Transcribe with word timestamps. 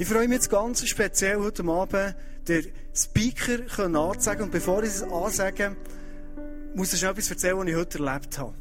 Ich 0.00 0.06
freue 0.06 0.28
mich 0.28 0.36
jetzt 0.36 0.50
ganz 0.50 0.86
speziell 0.86 1.38
heute 1.38 1.64
Abend, 1.64 2.14
den 2.46 2.66
Speaker 2.94 3.58
anzusagen. 3.78 4.44
Und 4.44 4.52
bevor 4.52 4.84
ich 4.84 4.90
es 4.90 5.02
ansage, 5.02 5.76
muss 6.76 6.92
ich 6.92 7.02
noch 7.02 7.10
etwas 7.10 7.28
erzählen, 7.30 7.58
was 7.58 7.66
ich 7.66 7.74
heute 7.74 7.98
erlebt 7.98 8.38
habe. 8.38 8.54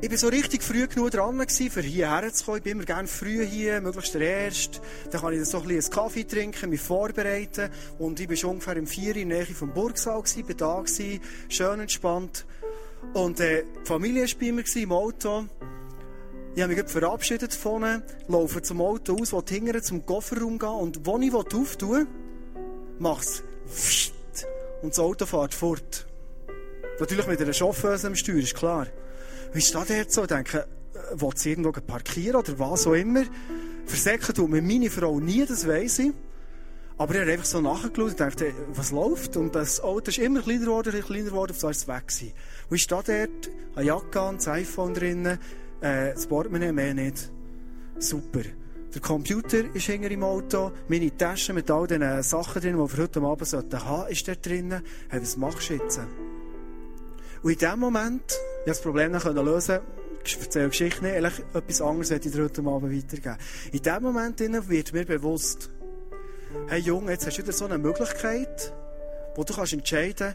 Ich 0.00 0.10
war 0.10 0.16
so 0.16 0.28
richtig 0.28 0.62
früh 0.62 0.86
genug 0.86 1.10
dran, 1.10 1.46
für 1.46 1.82
hierher 1.82 2.32
zu 2.32 2.44
kommen. 2.46 2.56
Ich 2.56 2.62
bin 2.62 2.72
immer 2.72 2.86
gerne 2.86 3.06
früh 3.06 3.44
hier, 3.44 3.82
möglichst 3.82 4.14
der 4.14 4.22
Erste. 4.22 4.80
Dann 5.10 5.20
kann 5.20 5.34
ich 5.34 5.44
so 5.44 5.60
ein 5.60 5.68
bisschen 5.68 5.92
Kaffee 5.92 6.24
trinken, 6.24 6.70
mich 6.70 6.80
vorbereiten. 6.80 7.68
Und 7.98 8.18
ich 8.18 8.30
war 8.30 8.36
schon 8.36 8.50
ungefähr 8.52 8.78
im 8.78 8.86
4 8.86 9.16
in 9.16 9.28
der 9.28 9.40
Nähe 9.40 9.54
vom 9.54 9.74
Burgsaal, 9.74 10.22
gewesen, 10.22 10.46
bin 10.46 10.56
da 10.56 10.82
schön 11.50 11.80
entspannt. 11.80 12.46
Und 13.12 13.40
äh, 13.40 13.64
die 13.82 13.86
Familie 13.86 14.22
war 14.22 14.38
bei 14.40 14.52
mir 14.52 14.64
im 14.74 14.92
Auto. 14.92 15.44
Ich 16.54 16.62
habe 16.62 16.74
mich 16.74 16.84
verabschiedet 16.86 17.54
von 17.54 17.82
ihnen, 17.82 18.02
laufe 18.28 18.60
zum 18.60 18.82
Auto 18.82 19.16
aus, 19.18 19.32
will 19.32 19.42
hinterher 19.48 19.82
zum 19.82 20.04
Kofferraum 20.04 20.58
gehen 20.58 20.68
und 20.68 21.06
wo 21.06 21.18
ich 21.18 21.32
auftue, 21.32 22.06
mach's 22.98 23.42
und 24.82 24.90
das 24.90 24.98
Auto 24.98 25.24
fährt 25.24 25.54
fort. 25.54 26.06
Natürlich 27.00 27.26
mit 27.26 27.40
einer 27.40 27.52
Chauffeuse 27.54 28.06
am 28.06 28.14
Steuer, 28.14 28.36
ist 28.36 28.54
klar. 28.54 28.86
Wie 29.52 29.60
ist 29.60 29.74
das 29.74 29.88
jetzt 29.88 30.14
so? 30.14 30.22
Ich 30.22 30.28
denke, 30.28 30.66
äh, 30.94 31.20
will 31.20 31.30
sie 31.36 31.50
irgendwo 31.50 31.72
parkieren 31.72 32.36
oder 32.36 32.58
was 32.58 32.86
auch 32.86 32.94
immer? 32.94 33.24
Versäcken 33.86 34.34
tut 34.34 34.50
mir 34.50 34.60
meine 34.60 34.90
Frau 34.90 35.20
nie, 35.20 35.46
das 35.46 35.66
weiss 35.66 36.00
ich. 36.00 36.12
Aber 36.98 37.14
ich 37.14 37.20
habe 37.20 37.32
einfach 37.32 37.46
so 37.46 37.60
nachgeschaut 37.60 38.10
und 38.10 38.20
dachte, 38.20 38.52
was 38.74 38.92
läuft? 38.92 39.36
Und 39.36 39.54
das 39.54 39.80
Auto 39.80 40.10
ist 40.10 40.18
immer 40.18 40.42
kleiner 40.42 40.66
geworden, 40.66 41.02
kleiner 41.02 41.30
geworden, 41.30 41.52
auf 41.52 41.58
so 41.58 41.68
ist 41.70 41.78
es 41.78 41.88
weg 41.88 42.08
gewesen. 42.08 42.32
Und 42.68 42.76
ich 42.76 42.82
stehe 42.82 43.02
dort, 43.02 43.50
eine 43.74 43.86
Jacke 43.86 44.20
an, 44.20 44.36
das 44.36 44.48
iPhone 44.48 44.94
drinnen, 44.94 45.38
äh, 45.82 46.14
das 46.14 46.26
Portemonnaie 46.26 46.72
mehr 46.72 46.94
nicht. 46.94 47.30
Super. 47.98 48.42
Der 48.94 49.00
Computer 49.00 49.74
ist 49.74 49.86
hinter 49.86 50.10
im 50.10 50.22
Auto, 50.22 50.72
meine 50.88 51.16
Tasche 51.16 51.52
mit 51.52 51.70
all 51.70 51.86
den 51.86 52.22
Sachen 52.22 52.60
drin, 52.60 52.76
die 52.76 52.96
wir 52.96 53.02
heute 53.02 53.20
Abend 53.22 53.46
sollten 53.46 53.84
haben, 53.84 54.10
ist 54.10 54.28
dort 54.28 54.44
drinnen. 54.44 54.82
Hey, 55.08 55.22
was 55.22 55.36
machst 55.36 55.70
du 55.70 55.74
jetzt? 55.74 56.00
Und 57.42 57.50
in 57.50 57.58
dem 57.58 57.78
Moment, 57.78 58.22
ich 58.60 58.66
das 58.66 58.80
Problem 58.82 59.12
noch 59.12 59.24
lösen 59.24 59.80
ich 60.24 60.38
erzähle 60.38 60.68
Geschichte 60.68 61.02
nicht, 61.02 61.14
ehrlich, 61.14 61.32
etwas 61.52 61.82
anderes 61.82 62.10
hätte 62.10 62.28
ich 62.28 62.34
dir 62.34 62.44
heute 62.44 62.62
Abend 62.62 62.96
weitergeben. 62.96 63.36
In 63.72 63.82
dem 63.82 64.02
Moment 64.02 64.40
wird 64.40 64.92
mir 64.92 65.04
bewusst, 65.04 65.70
hey 66.68 66.80
Junge, 66.80 67.12
jetzt 67.12 67.26
hast 67.26 67.38
du 67.38 67.42
wieder 67.42 67.52
so 67.52 67.64
eine 67.64 67.78
Möglichkeit, 67.78 68.72
wo 69.34 69.44
du 69.44 69.54
kannst 69.54 69.72
entscheiden, 69.72 70.34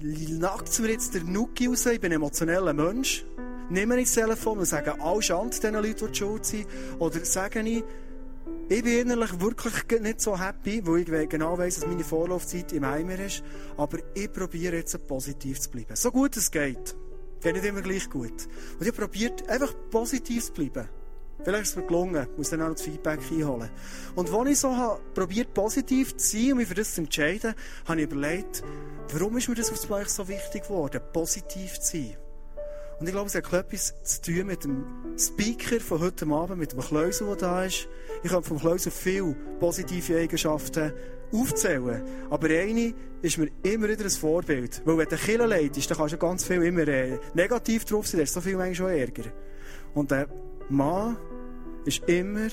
nackt 0.00 0.78
mir 0.80 0.90
jetzt 0.90 1.14
der 1.14 1.24
Nuki 1.24 1.66
raus, 1.66 1.86
ich 1.86 2.00
bin 2.00 2.12
ein 2.12 2.16
emotioneller 2.16 2.72
Mensch, 2.72 3.24
nehme 3.70 3.98
ich 3.98 4.06
das 4.06 4.14
Telefon 4.14 4.58
und 4.58 4.66
sage 4.66 5.00
all 5.00 5.22
Schand 5.22 5.62
den 5.62 5.74
Leuten, 5.74 6.08
die 6.10 6.14
schuld 6.14 6.44
sind, 6.44 6.66
oder 6.98 7.24
sage 7.24 7.60
ich, 7.60 7.84
ich 8.68 8.82
bin 8.82 9.00
innerlich 9.00 9.40
wirklich 9.40 10.00
nicht 10.00 10.20
so 10.20 10.38
happy, 10.38 10.86
weil 10.86 11.00
ich 11.00 11.28
genau 11.28 11.58
weiss, 11.58 11.76
dass 11.76 11.86
meine 11.86 12.04
Vorlaufzeit 12.04 12.72
im 12.72 12.84
Eimer 12.84 13.18
ist, 13.18 13.42
aber 13.76 13.98
ich 14.14 14.32
probiere 14.32 14.76
jetzt 14.76 15.06
positiv 15.06 15.60
zu 15.60 15.70
bleiben. 15.70 15.94
So 15.96 16.10
gut 16.10 16.36
es 16.36 16.50
geht. 16.50 16.96
Geht 17.42 17.54
nicht 17.54 17.64
immer 17.64 17.82
gleich 17.82 18.08
gut. 18.08 18.48
Und 18.78 18.86
ich 18.86 18.94
probiert 18.94 19.48
einfach 19.48 19.74
positiv 19.90 20.46
zu 20.46 20.52
bleiben. 20.52 20.88
Vielleicht 21.42 21.64
ist 21.64 21.70
es 21.70 21.76
mir 21.76 21.86
gelungen, 21.86 22.26
muss 22.38 22.50
dann 22.50 22.62
auch 22.62 22.68
noch 22.68 22.74
das 22.74 22.82
Feedback 22.82 23.20
einholen. 23.30 23.68
Und 24.14 24.32
als 24.32 24.50
ich 24.50 24.58
so 24.58 24.98
probiert 25.14 25.52
positiv 25.52 26.16
zu 26.16 26.38
sein 26.38 26.52
und 26.52 26.58
mich 26.58 26.68
für 26.68 26.74
das 26.74 26.94
zu 26.94 27.02
entscheiden, 27.02 27.54
habe 27.84 28.00
ich 28.00 28.10
überlegt, 28.10 28.62
warum 29.12 29.36
ist 29.36 29.48
mir 29.48 29.54
das 29.54 29.70
auf 29.70 30.08
so 30.08 30.28
wichtig 30.28 30.62
geworden, 30.62 31.02
positiv 31.12 31.80
zu 31.80 31.98
sein. 31.98 32.16
Und 33.04 33.08
ich 33.08 33.14
glaube, 33.14 33.28
es 33.28 33.34
hat 33.34 33.52
etwas 33.52 34.02
zu 34.02 34.22
tun 34.22 34.46
mit 34.46 34.64
dem 34.64 34.82
Speaker 35.18 35.78
von 35.78 36.00
heute 36.00 36.26
Abend, 36.28 36.58
mit 36.58 36.72
dem 36.72 36.80
Kleusel, 36.80 37.26
der 37.26 37.36
da 37.36 37.64
ist. 37.66 37.86
Ich 38.22 38.32
habe 38.32 38.42
vom 38.42 38.58
Kleusel 38.58 38.90
viele 38.90 39.36
positive 39.60 40.16
Eigenschaften 40.16 40.90
aufzählen. 41.30 42.02
Aber 42.30 42.48
eine 42.48 42.94
ist 43.20 43.36
mir 43.36 43.50
immer 43.62 43.90
wieder 43.90 44.04
ein 44.04 44.10
Vorbild. 44.10 44.80
Weil 44.86 44.96
wenn 44.96 45.08
du 45.10 45.16
Killer 45.16 45.46
leidest, 45.46 45.90
dann 45.90 45.98
kannst 45.98 46.14
du 46.14 46.16
ganz 46.16 46.44
viel 46.44 46.62
immer 46.62 46.88
äh, 46.88 47.18
negativ 47.34 47.84
drauf 47.84 48.06
sein, 48.06 48.20
da 48.20 48.22
ist 48.22 48.32
so 48.32 48.40
viel 48.40 48.56
manchmal 48.56 48.74
schon 48.74 48.98
Ärger. 48.98 49.30
Und 49.92 50.10
der 50.10 50.26
Mann 50.70 51.18
ist 51.84 52.08
immer, 52.08 52.48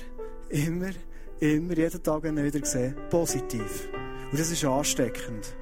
immer, 0.50 0.92
immer, 1.40 1.78
jeden 1.78 2.04
Tag 2.04 2.24
wieder 2.26 2.60
gesehen, 2.60 2.98
positiv. 3.10 3.88
Und 4.30 4.38
das 4.38 4.52
ist 4.52 4.66
ansteckend. 4.66 5.56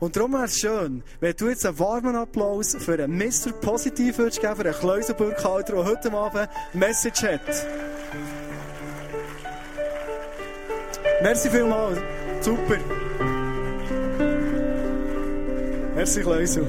Und 0.00 0.16
darum 0.16 0.32
wäre 0.32 0.44
es 0.44 0.58
schön, 0.58 1.02
wenn 1.20 1.36
du 1.36 1.48
jetzt 1.48 1.64
einen 1.66 1.78
warmen 1.78 2.16
Applaus 2.16 2.76
für 2.78 2.94
einen 2.94 3.16
Mr. 3.16 3.52
Positiv 3.60 4.18
würdest 4.18 4.40
geben, 4.40 4.56
für 4.56 4.64
einen 4.64 4.74
Kleusenburghalter, 4.74 5.74
der 5.74 5.84
heute 5.84 6.12
Abend 6.12 6.48
Message 6.72 7.22
hat. 7.22 7.66
Merci 11.22 11.50
vielmals. 11.50 11.98
Super. 12.40 12.78
Merci, 15.94 16.22
Kleusel. 16.22 16.66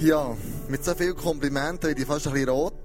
Ja, 0.00 0.36
mit 0.68 0.84
so 0.84 0.94
vielen 0.94 1.16
Komplimenten 1.16 1.88
werde 1.88 2.00
ich 2.00 2.06
fast 2.06 2.26
ein 2.26 2.34
bisschen 2.34 2.50
rot. 2.50 2.77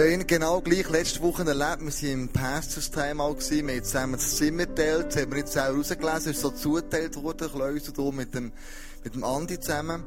Ja, 0.00 0.06
ihn 0.06 0.26
genau 0.26 0.62
gleich 0.62 0.88
letzte 0.88 1.20
Woche 1.20 1.42
erlebt. 1.42 1.82
Wir 1.82 2.08
waren 2.08 2.22
im 2.22 2.28
Pastors 2.30 2.90
Time 2.90 3.22
auch. 3.22 3.36
Wir 3.38 3.62
haben 3.62 3.84
zusammen 3.84 4.12
das 4.14 4.36
Zimmer 4.36 4.64
geteilt. 4.64 5.08
Das 5.08 5.16
haben 5.20 5.30
wir 5.30 5.42
nicht 5.42 5.48
selber 5.48 5.76
rausgelesen. 5.76 6.16
Es 6.16 6.26
ist 6.26 6.40
so 6.40 6.50
zugeteilt 6.52 7.22
worden, 7.22 7.50
Kleusel, 7.52 7.92
hier 7.94 8.12
mit 8.12 8.34
dem, 8.34 8.50
mit 9.04 9.14
dem 9.14 9.24
Andi 9.24 9.60
zusammen. 9.60 10.02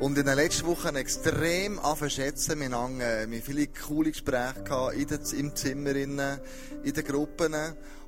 Und 0.00 0.16
in 0.16 0.24
den 0.24 0.36
letzten 0.36 0.66
Wochen 0.66 0.96
extrem 0.96 1.78
anverschätzen. 1.78 2.58
Wir 2.58 2.70
haben, 2.70 3.02
äh, 3.02 3.30
wir 3.30 3.42
viele 3.42 3.66
coole 3.66 4.12
Gespräche 4.12 4.62
gehabt, 4.64 4.94
in 4.94 5.08
den, 5.08 5.20
im 5.38 5.54
Zimmer, 5.54 5.90
in, 5.90 6.18
in 6.82 6.94
den 6.94 7.04
Gruppen. 7.04 7.54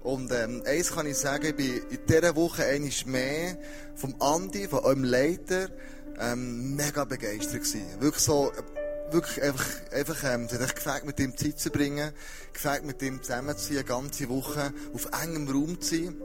Und, 0.02 0.32
ähm, 0.32 0.62
eins 0.64 0.90
kann 0.94 1.06
ich 1.06 1.18
sagen, 1.18 1.48
ich 1.48 1.56
bin 1.56 1.82
in 1.90 1.98
dieser 2.08 2.34
Woche 2.34 2.64
einiges 2.64 3.04
mehr 3.04 3.58
vom 3.94 4.14
Andi, 4.20 4.68
von 4.68 4.78
eurem 4.78 5.04
Leiter, 5.04 5.68
ähm, 6.18 6.76
mega 6.76 7.04
begeistert 7.04 7.64
gewesen. 7.64 8.00
Wirklich 8.00 8.24
so, 8.24 8.52
wirklich 9.12 9.42
einfach, 9.42 9.66
einfach, 9.92 10.24
ähm, 10.24 10.48
sie 10.48 10.58
hat 10.58 10.74
gefragt, 10.74 11.04
mit 11.04 11.18
ihm 11.20 11.36
Zeit 11.36 11.58
zu 11.58 11.70
bringen, 11.70 12.12
gefragt, 12.52 12.84
mit 12.84 13.00
ihm 13.02 13.22
zusammen 13.22 13.56
zu 13.56 13.64
sein, 13.64 13.76
eine 13.78 13.84
ganze 13.84 14.28
Woche 14.28 14.72
auf 14.94 15.08
engem 15.22 15.48
Raum 15.48 15.80
zu 15.80 15.96
sein. 15.96 16.16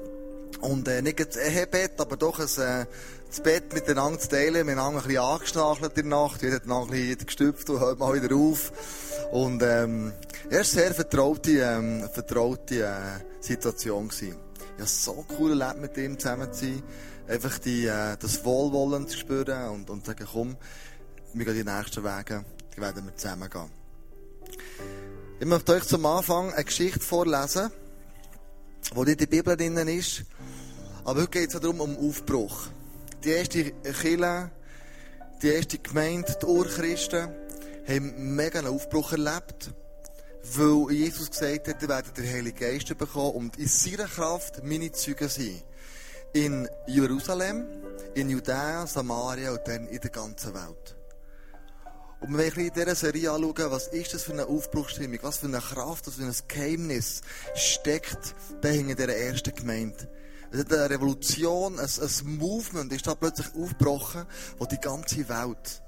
Und, 0.59 0.87
äh, 0.87 1.01
nicht 1.01 1.19
ein 1.19 1.53
Ehebett, 1.53 1.99
aber 1.99 2.17
doch 2.17 2.39
ein, 2.39 2.63
äh, 2.63 2.85
das 3.27 3.39
Bett 3.41 3.73
miteinander 3.73 4.19
zu 4.19 4.29
teilen. 4.29 4.67
Wir 4.67 4.75
haben 4.75 4.97
ein 4.97 5.03
bisschen 5.03 5.23
angeschnachelt 5.23 5.97
in 5.97 6.09
der 6.09 6.19
Nacht, 6.19 6.41
jeder 6.41 6.55
hat 6.55 6.67
ein 6.67 6.87
bisschen 6.89 7.25
gestüpft 7.25 7.69
und 7.69 7.79
hört 7.79 7.99
mal 7.99 8.21
wieder 8.21 8.35
auf. 8.35 8.71
Und, 9.31 9.63
ähm, 9.63 10.13
er 10.49 10.61
ist 10.61 10.71
sehr 10.71 10.93
vertraute, 10.93 11.51
ähm, 11.51 12.07
vertraute, 12.11 12.83
äh, 12.83 12.99
Situation 13.39 14.09
gewesen. 14.09 14.35
Ja, 14.77 14.85
so 14.85 15.25
cool 15.39 15.59
erlebt, 15.59 15.81
mit 15.81 15.97
ihm 15.97 16.19
zusammen 16.19 16.51
zu 16.51 16.65
sein. 16.65 16.83
Einfach 17.27 17.57
die, 17.59 17.85
äh, 17.85 18.17
das 18.19 18.43
Wohlwollen 18.43 19.07
zu 19.07 19.17
spüren 19.17 19.69
und, 19.69 19.89
und 19.89 20.05
sagen, 20.05 20.27
komm, 20.31 20.57
wir 21.33 21.45
gehen 21.45 21.55
die 21.55 21.63
nächsten 21.63 22.03
Wege 22.03 22.43
werden 22.77 23.05
wir 23.05 23.15
zusammen 23.15 23.49
gehen. 23.49 23.71
Ich 25.39 25.47
möchte 25.47 25.73
euch 25.73 25.83
zum 25.83 26.05
Anfang 26.05 26.53
eine 26.53 26.63
Geschichte 26.63 26.99
vorlesen, 26.99 27.71
die 28.93 28.99
nicht 28.99 29.09
in 29.09 29.17
der 29.17 29.25
Bibel 29.25 29.57
drin 29.57 29.75
ist. 29.87 30.23
Aber 31.03 31.21
heute 31.21 31.31
geht 31.31 31.53
es 31.53 31.59
darum, 31.59 31.81
um 31.81 31.97
Aufbruch. 31.97 32.67
Die 33.23 33.29
erste 33.29 33.71
Kirche, 33.71 34.51
die 35.41 35.47
erste 35.47 35.79
Gemeinde, 35.79 36.37
die 36.39 36.45
Urchristen, 36.45 37.29
haben 37.87 38.35
mega 38.35 38.59
einen 38.59 38.67
Aufbruch 38.67 39.13
erlebt, 39.13 39.71
weil 40.43 40.91
Jesus 40.91 41.31
gesagt 41.31 41.67
hat, 41.67 41.81
ihr 41.81 41.89
werdet 41.89 42.17
den 42.17 42.27
Heiligen 42.27 42.57
Geist 42.59 42.95
bekommen 42.95 43.35
und 43.35 43.57
in 43.57 43.67
seiner 43.67 44.05
Kraft 44.05 44.63
meine 44.63 44.91
Zeugen 44.91 45.29
sein. 45.29 45.61
In 46.33 46.67
Jerusalem, 46.87 47.65
in 48.13 48.29
Judäa, 48.29 48.85
Samaria 48.85 49.51
und 49.51 49.67
dann 49.67 49.87
in 49.87 49.99
der 49.99 50.11
ganzen 50.11 50.53
Welt. 50.53 50.95
Und 52.21 52.37
wir 52.37 52.55
wollen 52.55 52.67
in 52.67 52.73
dieser 52.73 52.93
Serie 52.93 53.31
anschauen, 53.31 53.71
was 53.71 53.87
ist 53.87 54.13
das 54.13 54.21
für 54.21 54.33
eine 54.33 54.45
Aufbruchsstimmung, 54.45 55.17
was 55.23 55.39
für 55.39 55.47
eine 55.47 55.59
Kraft, 55.59 56.05
was 56.05 56.15
für 56.15 56.23
ein 56.23 56.35
Geheimnis 56.47 57.21
steckt 57.55 58.35
dahinter 58.61 58.93
dieser 58.93 59.17
ersten 59.17 59.55
Gemeinde. 59.55 60.07
Es 60.51 60.59
hat 60.59 60.71
eine 60.71 60.89
Revolution, 60.91 61.79
ein, 61.79 61.85
ein 61.85 62.37
Movement 62.37 62.93
ist 62.93 63.07
da 63.07 63.15
plötzlich 63.15 63.47
aufgebrochen, 63.55 64.27
das 64.59 64.67
die 64.67 64.77
ganze 64.77 65.27
Welt 65.29 65.81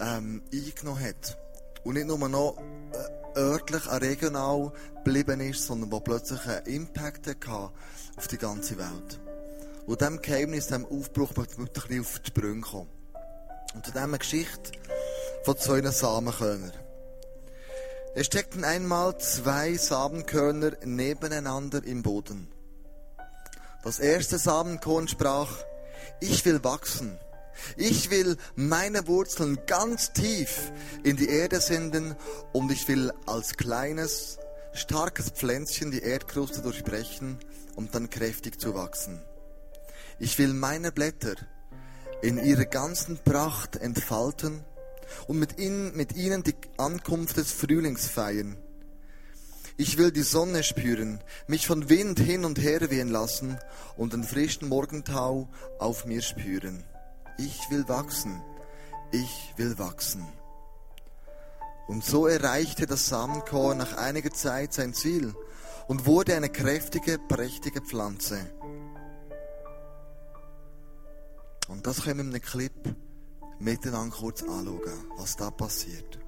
ähm, 0.00 0.42
eingenommen 0.50 1.04
hat. 1.04 1.38
Und 1.84 1.94
nicht 1.94 2.06
nur 2.06 2.26
noch 2.26 2.56
äh, 3.34 3.38
örtlich, 3.38 3.86
regional 3.86 4.72
geblieben 5.04 5.40
ist, 5.40 5.66
sondern 5.66 5.92
wo 5.92 6.00
plötzlich 6.00 6.40
einen 6.46 6.64
Impact 6.66 7.26
hatte 7.26 7.70
auf 8.16 8.28
die 8.28 8.38
ganze 8.38 8.78
Welt. 8.78 9.20
Und 9.84 10.00
diesem 10.00 10.22
Geheimnis, 10.22 10.68
diesem 10.68 10.86
Aufbruch, 10.86 11.36
möchte 11.36 11.52
ich 11.52 11.58
ein 11.58 11.66
bisschen 11.74 12.00
auf 12.00 12.18
die 12.20 12.26
Sprünge 12.28 12.60
kommen. 12.62 12.90
Und 13.74 13.84
zu 13.84 13.92
dieser 13.92 14.18
Geschichte 14.18 14.72
von 15.46 15.56
zwei 15.56 15.80
Samenkörner. 15.80 16.72
Es 18.16 18.26
steckten 18.26 18.64
einmal 18.64 19.16
zwei 19.18 19.76
Samenkörner 19.76 20.72
nebeneinander 20.84 21.84
im 21.84 22.02
Boden. 22.02 22.50
Das 23.84 24.00
erste 24.00 24.38
Samenkorn 24.38 25.06
sprach, 25.06 25.52
ich 26.20 26.44
will 26.44 26.64
wachsen, 26.64 27.16
Ich 27.76 28.10
will 28.10 28.36
meine 28.56 29.06
Wurzeln 29.06 29.60
ganz 29.68 30.12
tief 30.12 30.72
in 31.04 31.16
die 31.16 31.28
Erde 31.28 31.60
senden 31.60 32.16
und 32.52 32.72
ich 32.72 32.88
will 32.88 33.12
als 33.26 33.56
kleines, 33.56 34.38
starkes 34.72 35.30
Pflänzchen 35.30 35.92
die 35.92 36.02
Erdkruste 36.02 36.60
durchbrechen, 36.60 37.38
um 37.76 37.88
dann 37.92 38.10
kräftig 38.10 38.60
zu 38.60 38.74
wachsen. 38.74 39.22
Ich 40.18 40.40
will 40.40 40.54
meine 40.54 40.90
Blätter 40.90 41.36
in 42.20 42.36
ihrer 42.36 42.64
ganzen 42.64 43.18
Pracht 43.18 43.76
entfalten 43.76 44.64
und 45.26 45.38
mit 45.38 45.58
ihnen, 45.58 45.96
mit 45.96 46.16
ihnen 46.16 46.42
die 46.42 46.54
Ankunft 46.76 47.36
des 47.36 47.52
Frühlings 47.52 48.06
feiern. 48.06 48.56
Ich 49.78 49.98
will 49.98 50.10
die 50.10 50.22
Sonne 50.22 50.62
spüren, 50.62 51.20
mich 51.46 51.66
von 51.66 51.90
Wind 51.90 52.18
hin 52.18 52.46
und 52.46 52.58
her 52.58 52.90
wehen 52.90 53.08
lassen 53.08 53.58
und 53.96 54.14
den 54.14 54.24
frischen 54.24 54.68
Morgentau 54.68 55.50
auf 55.78 56.06
mir 56.06 56.22
spüren. 56.22 56.82
Ich 57.36 57.70
will 57.70 57.86
wachsen, 57.86 58.42
ich 59.12 59.52
will 59.56 59.78
wachsen. 59.78 60.26
Und 61.86 62.04
so 62.04 62.26
erreichte 62.26 62.86
das 62.86 63.08
Samenkorn 63.08 63.78
nach 63.78 63.96
einiger 63.96 64.32
Zeit 64.32 64.72
sein 64.72 64.94
Ziel 64.94 65.34
und 65.88 66.06
wurde 66.06 66.34
eine 66.34 66.48
kräftige, 66.48 67.18
prächtige 67.18 67.82
Pflanze. 67.82 68.38
Und 71.68 71.86
das 71.86 72.02
können 72.02 72.18
wir 72.18 72.24
in 72.24 72.30
einem 72.30 72.42
Clip 72.42 72.96
miteinander 73.58 74.16
kurz 74.16 74.42
anschauen, 74.42 75.04
was 75.16 75.36
da 75.36 75.50
passiert. 75.50 76.18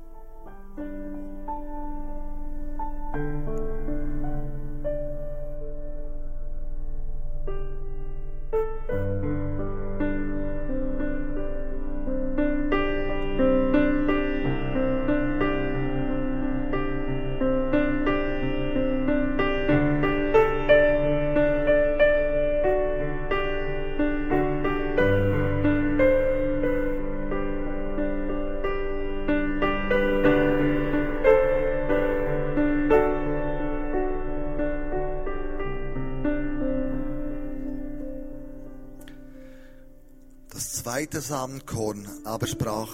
Zweite 40.99 41.21
Samenkorn 41.21 42.09
aber 42.25 42.49
sprach, 42.49 42.93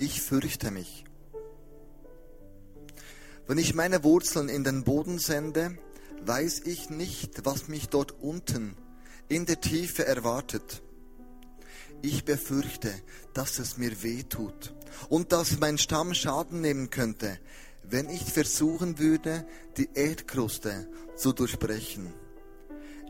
ich 0.00 0.20
fürchte 0.20 0.72
mich. 0.72 1.04
Wenn 3.46 3.56
ich 3.56 3.72
meine 3.76 4.02
Wurzeln 4.02 4.48
in 4.48 4.64
den 4.64 4.82
Boden 4.82 5.20
sende, 5.20 5.78
weiß 6.26 6.62
ich 6.64 6.90
nicht, 6.90 7.44
was 7.44 7.68
mich 7.68 7.88
dort 7.88 8.20
unten 8.20 8.76
in 9.28 9.46
der 9.46 9.60
Tiefe 9.60 10.04
erwartet. 10.06 10.82
Ich 12.02 12.24
befürchte, 12.24 12.92
dass 13.32 13.60
es 13.60 13.78
mir 13.78 14.02
weh 14.02 14.24
tut 14.24 14.74
und 15.08 15.30
dass 15.30 15.60
mein 15.60 15.78
Stamm 15.78 16.14
Schaden 16.14 16.62
nehmen 16.62 16.90
könnte, 16.90 17.38
wenn 17.84 18.08
ich 18.08 18.24
versuchen 18.24 18.98
würde, 18.98 19.46
die 19.76 19.88
Erdkruste 19.94 20.88
zu 21.14 21.32
durchbrechen. 21.32 22.12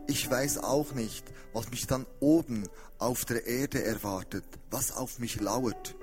Ich 0.07 0.29
weiß 0.29 0.59
auch 0.59 0.93
nicht, 0.93 1.25
was 1.53 1.69
mich 1.69 1.87
dann 1.87 2.05
oben 2.19 2.67
auf 2.97 3.25
der 3.25 3.45
Erde 3.45 3.83
erwartet, 3.83 4.43
was 4.69 4.91
auf 4.91 5.19
mich 5.19 5.39
lauert. 5.39 5.95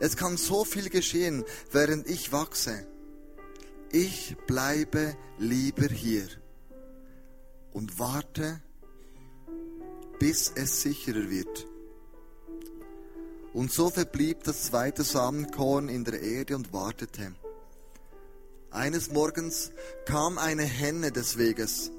Es 0.00 0.16
kann 0.16 0.36
so 0.36 0.64
viel 0.64 0.88
geschehen, 0.88 1.44
während 1.70 2.08
ich 2.08 2.32
wachse. 2.32 2.86
Ich 3.90 4.36
bleibe 4.46 5.16
lieber 5.38 5.86
hier 5.86 6.26
und 7.72 7.98
warte, 7.98 8.60
bis 10.18 10.52
es 10.54 10.82
sicherer 10.82 11.30
wird. 11.30 11.66
Und 13.52 13.72
so 13.72 13.90
verblieb 13.90 14.44
das 14.44 14.64
zweite 14.64 15.02
Samenkorn 15.02 15.88
in 15.88 16.04
der 16.04 16.20
Erde 16.20 16.56
und 16.56 16.72
wartete. 16.72 17.34
Eines 18.70 19.10
Morgens 19.10 19.72
kam 20.04 20.36
eine 20.36 20.64
Henne 20.64 21.10
des 21.12 21.38
Weges 21.38 21.90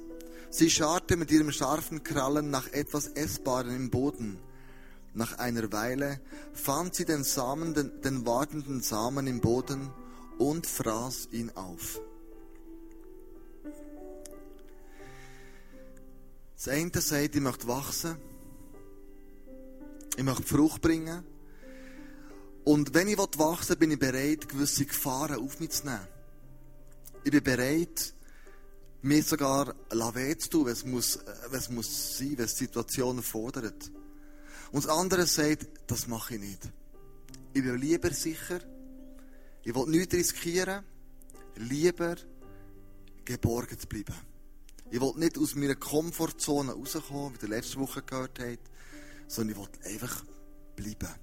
Sie 0.50 0.70
scharrte 0.70 1.18
mit 1.18 1.32
ihrem 1.32 1.52
scharfen 1.52 2.04
Krallen 2.04 2.50
nach 2.50 2.68
etwas 2.72 3.08
Essbarem 3.08 3.76
im 3.76 3.90
Boden. 3.90 4.40
Nach 5.14 5.38
einer 5.40 5.72
Weile 5.72 6.20
fand 6.54 6.96
sie 6.96 7.06
den 7.06 7.24
Samen, 7.24 7.74
den, 7.74 8.02
den 8.02 8.26
wartenden 8.26 8.82
Samen 8.82 9.28
im 9.28 9.42
Boden 9.42 9.92
und 10.38 10.68
fraß 10.68 11.30
ihn 11.32 11.52
auf. 11.56 12.00
Das 16.56 16.68
eine 16.70 16.92
sagt, 17.02 17.36
ich 17.36 17.42
möchte 17.42 17.68
wachsen, 17.68 18.18
ich 20.16 20.24
möchte 20.24 20.44
Frucht 20.44 20.82
bringen. 20.82 21.24
Und 22.64 22.94
wenn 22.94 23.08
ich 23.08 23.18
wachsen 23.18 23.70
will, 23.70 23.76
bin 23.78 23.92
ich 23.92 24.00
bereit, 24.00 24.50
gewisse 24.50 24.86
Gefahren 24.86 25.44
auf 25.44 25.60
mich 25.60 25.70
zu 25.70 25.86
nehmen. 25.86 26.08
Ich 27.24 27.32
bin 27.32 27.44
bereit, 27.44 28.14
mir 29.08 29.24
sogar 29.24 29.74
weh 29.90 30.38
zu 30.38 30.50
tun, 30.50 30.68
es 30.68 30.86
muss, 30.86 31.16
äh, 31.18 31.56
es 31.56 31.70
muss 31.70 32.18
sein, 32.18 32.38
wenn 32.38 32.46
es 32.46 32.58
Situationen 32.58 33.24
fordert. 33.24 33.92
Und 34.72 34.84
das 34.84 34.92
andere 34.92 35.26
sagt, 35.26 35.68
das 35.88 36.08
mache 36.08 36.36
ich 36.36 36.42
nicht. 36.42 36.70
Ich 37.54 37.64
will 37.64 37.76
lieber 37.76 38.12
sicher, 38.12 38.60
ich 39.64 39.74
will 39.74 39.88
nichts 39.88 40.14
riskieren, 40.14 40.84
lieber 41.56 42.16
geborgen 43.26 43.80
zu 43.80 43.88
bleiben. 43.88 44.16
Ich 44.92 45.02
will 45.02 45.14
nicht 45.16 45.38
aus 45.38 45.56
meiner 45.56 45.76
Komfortzone 45.76 46.74
rauskommen, 46.74 47.34
wie 47.36 47.46
ihr 47.46 47.50
letzte 47.50 47.80
Woche 47.80 48.02
gehört 48.04 48.40
habt, 48.40 48.70
sondern 49.28 49.58
ich 49.58 49.62
will 49.62 49.92
einfach 49.94 50.24
bleiben. 50.76 51.16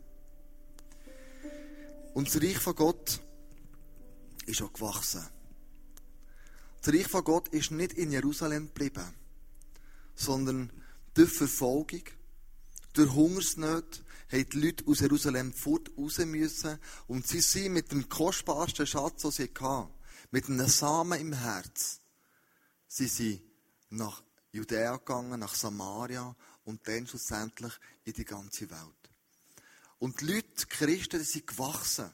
Und 2.15 2.29
das 2.29 2.43
Reich 2.43 2.59
von 2.59 2.75
Gott 2.75 3.21
ist 4.47 4.63
auch 4.63 4.73
gewachsen. 4.73 5.34
Das 6.85 6.93
Reich 6.93 7.09
von 7.09 7.25
Gott 7.25 7.49
ist 7.49 7.71
nicht 7.71 7.95
in 7.95 8.13
Jerusalem 8.13 8.67
geblieben, 8.67 9.11
sondern 10.15 10.71
durch 11.15 11.33
Verfolgung, 11.33 12.03
durch 12.93 13.11
Hungersnöte, 13.11 14.05
haben 14.31 14.51
die 14.51 14.61
Leute 14.61 14.87
aus 14.87 15.01
Jerusalem 15.01 15.55
fort 15.55 15.91
raus 15.97 16.19
müssen 16.19 16.79
und 17.07 17.27
sie 17.27 17.41
sind 17.41 17.73
mit 17.73 17.91
dem 17.91 18.07
kostbarsten 18.11 18.87
Schatz, 18.87 19.23
den 19.23 19.31
sie 19.31 19.51
hatten, 19.59 19.95
mit 20.31 20.47
einem 20.51 20.69
Samen 20.69 21.19
im 21.19 21.33
Herz, 21.33 22.01
sie 22.87 23.07
sind 23.07 23.41
nach 23.89 24.23
Judäa 24.53 24.99
gegangen, 24.99 25.41
nach 25.41 25.55
Samaria 25.55 26.37
und 26.65 26.87
dann 26.87 27.07
schlussendlich 27.07 27.73
in 28.05 28.13
die 28.13 28.27
ganze 28.27 28.69
Welt. 28.69 29.11
Und 29.99 30.21
die 30.21 30.27
Leute, 30.27 30.49
die 30.61 30.67
Christen, 30.67 31.19
die 31.19 31.25
sind 31.25 31.47
gewachsen. 31.47 32.13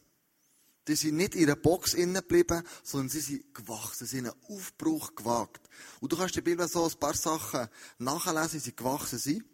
Die 0.91 0.97
sind 0.97 1.15
nicht 1.15 1.37
in 1.37 1.45
einer 1.45 1.55
Box 1.55 1.95
innen 1.95 2.15
geblieben, 2.15 2.65
sondern 2.83 3.11
sie 3.11 3.21
sind 3.21 3.55
gewachsen, 3.55 4.09
sie 4.09 4.19
haben 4.19 4.27
einen 4.27 4.57
Aufbruch 4.57 5.15
gewagt. 5.15 5.61
Und 6.01 6.11
du 6.11 6.17
kannst 6.17 6.37
in 6.37 6.43
der 6.43 6.51
Bibel 6.51 6.67
so 6.67 6.85
ein 6.85 6.99
paar 6.99 7.15
Sachen 7.15 7.69
nachlesen, 7.99 8.55
wie 8.55 8.59
sie 8.59 8.75
gewachsen 8.75 9.21
sind. 9.21 9.45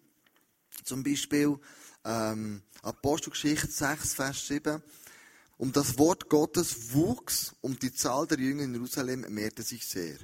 Zum 0.83 1.03
Beispiel 1.03 1.59
ähm, 2.07 2.63
Apostelgeschichte 2.81 3.67
6, 3.71 4.15
Vers 4.15 4.47
7. 4.47 4.83
Und 5.59 5.77
das 5.77 5.99
Wort 5.99 6.31
Gottes 6.31 6.95
wuchs 6.95 7.55
und 7.61 7.83
die 7.83 7.93
Zahl 7.93 8.27
der 8.27 8.39
Jünger 8.39 8.63
in 8.63 8.73
Jerusalem 8.73 9.27
mehrte 9.29 9.63
sich 9.63 9.87
sehr. 9.87 10.17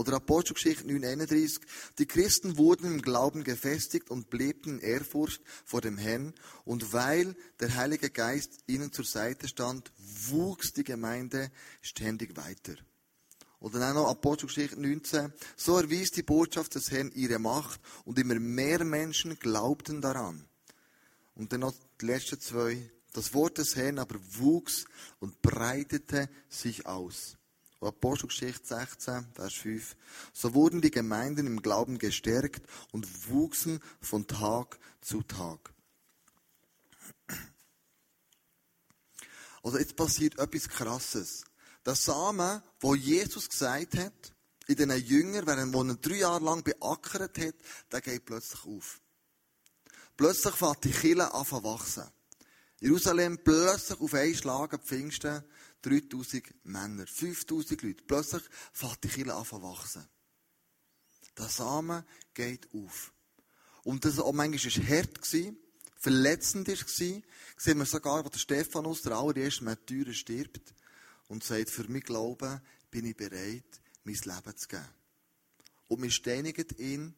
Oder 0.00 0.14
Apostelgeschichte 0.14 0.84
9,31. 0.84 1.60
Die 1.98 2.06
Christen 2.06 2.56
wurden 2.56 2.86
im 2.86 3.02
Glauben 3.02 3.44
gefestigt 3.44 4.08
und 4.10 4.30
blieben 4.30 4.78
in 4.78 4.80
Ehrfurcht 4.80 5.42
vor 5.66 5.82
dem 5.82 5.98
Herrn. 5.98 6.32
Und 6.64 6.94
weil 6.94 7.36
der 7.60 7.74
Heilige 7.74 8.08
Geist 8.08 8.60
ihnen 8.66 8.92
zur 8.92 9.04
Seite 9.04 9.46
stand, 9.46 9.92
wuchs 9.98 10.72
die 10.72 10.84
Gemeinde 10.84 11.50
ständig 11.82 12.34
weiter. 12.38 12.76
Oder 13.58 13.78
dann 13.78 13.96
noch 13.96 14.08
Apostelgeschichte 14.08 14.80
19. 14.80 15.34
So 15.54 15.76
erwies 15.76 16.12
die 16.12 16.22
Botschaft 16.22 16.76
des 16.76 16.90
Herrn 16.90 17.12
ihre 17.14 17.38
Macht 17.38 17.78
und 18.06 18.18
immer 18.18 18.40
mehr 18.40 18.82
Menschen 18.84 19.38
glaubten 19.38 20.00
daran. 20.00 20.46
Und 21.34 21.52
dann 21.52 21.60
noch 21.60 21.74
die 22.00 22.06
letzten 22.06 22.40
zwei. 22.40 22.90
Das 23.12 23.34
Wort 23.34 23.58
des 23.58 23.76
Herrn 23.76 23.98
aber 23.98 24.18
wuchs 24.38 24.86
und 25.18 25.42
breitete 25.42 26.30
sich 26.48 26.86
aus. 26.86 27.36
Apostelgeschichte 27.80 28.66
16, 28.66 29.26
Vers 29.34 29.54
5. 29.54 29.96
So 30.32 30.54
wurden 30.54 30.82
die 30.82 30.90
Gemeinden 30.90 31.46
im 31.46 31.62
Glauben 31.62 31.98
gestärkt 31.98 32.62
und 32.92 33.30
wuchsen 33.30 33.80
von 34.00 34.26
Tag 34.26 34.78
zu 35.00 35.22
Tag. 35.22 35.72
Also 39.62 39.78
jetzt 39.78 39.96
passiert 39.96 40.38
etwas 40.38 40.68
Krasses. 40.68 41.44
Der 41.84 41.94
Samen, 41.94 42.62
wo 42.80 42.94
Jesus 42.94 43.48
gesagt 43.48 43.96
hat, 43.96 44.34
in 44.66 44.76
den 44.76 44.90
Jüngern, 44.90 45.46
während 45.46 45.74
er 45.74 45.94
drei 45.96 46.16
Jahre 46.16 46.44
lang 46.44 46.62
beackert 46.62 47.38
hat, 47.38 47.54
der 47.90 48.00
geht 48.00 48.24
plötzlich 48.24 48.64
auf. 48.64 49.00
Plötzlich 50.16 50.54
fängt 50.54 50.84
die 50.84 50.92
Kille 50.92 51.32
an 51.32 51.46
zu 51.46 51.64
wachsen. 51.64 52.04
Jerusalem 52.78 53.38
plötzlich 53.42 54.00
auf 54.00 54.14
einen 54.14 54.34
Schlag 54.34 54.72
am 54.72 54.80
Pfingsten 54.80 55.42
3000 55.82 56.64
Männer, 56.64 57.06
5000 57.06 57.82
Leute. 57.82 58.04
Plötzlich 58.04 58.42
fängt 58.72 59.04
die 59.04 59.08
Kille 59.08 59.34
an 59.34 59.44
zu 59.44 59.62
wachsen. 59.62 60.06
Der 61.38 61.48
Samen 61.48 62.04
geht 62.34 62.68
auf. 62.74 63.12
Und 63.84 64.04
das 64.04 64.18
auch 64.18 64.32
manchmal 64.32 64.76
war 64.76 64.96
hart, 64.96 65.18
verletzend 65.96 66.68
war, 66.68 67.22
sehen 67.56 67.78
wir 67.78 67.86
sogar, 67.86 68.24
wo 68.24 68.28
der 68.28 68.38
Stephanus, 68.38 69.02
der 69.02 69.16
allererste 69.16 69.64
Märtyrer, 69.64 70.12
stirbt 70.12 70.74
und 71.28 71.44
sagt, 71.44 71.70
für 71.70 71.88
mich 71.88 72.04
Glauben 72.04 72.60
bin 72.90 73.06
ich 73.06 73.16
bereit, 73.16 73.80
mein 74.04 74.14
Leben 74.14 74.56
zu 74.56 74.68
geben. 74.68 74.88
Und 75.88 76.02
wir 76.02 76.10
steinigen 76.10 76.68
ihn, 76.78 77.14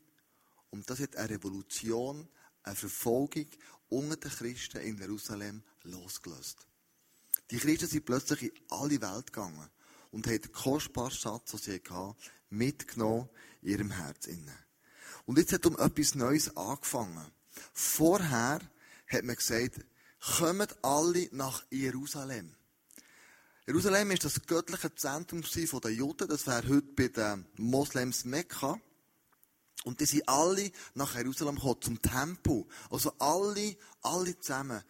und 0.71 0.89
das 0.89 1.01
hat 1.01 1.17
eine 1.17 1.31
Revolution, 1.31 2.29
eine 2.63 2.77
Verfolgung 2.77 3.47
unter 3.89 4.17
den 4.17 4.31
Christen 4.31 4.79
in 4.79 4.99
Jerusalem 4.99 5.63
losgelöst. 5.83 6.67
Die 7.53 7.59
Christen 7.59 7.87
sind 7.87 8.07
plötzlich 8.07 8.45
in 8.45 8.53
alle 8.71 8.99
Welt 9.03 9.27
gegangen 9.27 9.69
und 10.11 10.27
haben 10.27 10.41
den 10.41 10.53
kostbaren 10.53 11.11
Schatz, 11.11 11.51
den 11.51 11.61
sie 11.61 11.83
hatten, 11.87 12.17
mitgenommen 12.49 13.29
in 13.61 13.69
ihrem 13.69 13.91
Herz. 13.91 14.27
Und 15.27 15.37
jetzt 15.37 15.53
hat 15.53 15.67
um 15.67 15.79
etwas 15.79 16.15
Neues 16.15 16.57
angefangen. 16.57 17.31
Vorher 17.75 18.59
hat 19.07 19.25
man 19.25 19.37
gesagt, 19.37 19.85
kommt 20.39 20.75
alle 20.83 21.29
nach 21.33 21.63
Jerusalem. 21.71 22.55
Jerusalem 23.67 24.13
ist 24.13 24.25
das 24.25 24.47
göttliche 24.47 24.95
Zentrum 24.95 25.43
der 25.43 25.93
Juden. 25.93 26.29
Das 26.29 26.47
wäre 26.47 26.67
heute 26.67 26.93
bei 26.97 27.09
den 27.09 27.47
Moslems 27.57 28.25
Mekka. 28.25 28.81
Und 29.85 30.01
die 30.01 30.07
sind 30.07 30.27
alle 30.27 30.73
nach 30.95 31.17
Jerusalem 31.17 31.57
gekommen, 31.57 31.83
zum 31.83 32.01
Tempel. 32.01 32.65
Also 32.89 33.13
alle, 33.19 33.77
alle 34.01 34.39
zusammen 34.39 34.83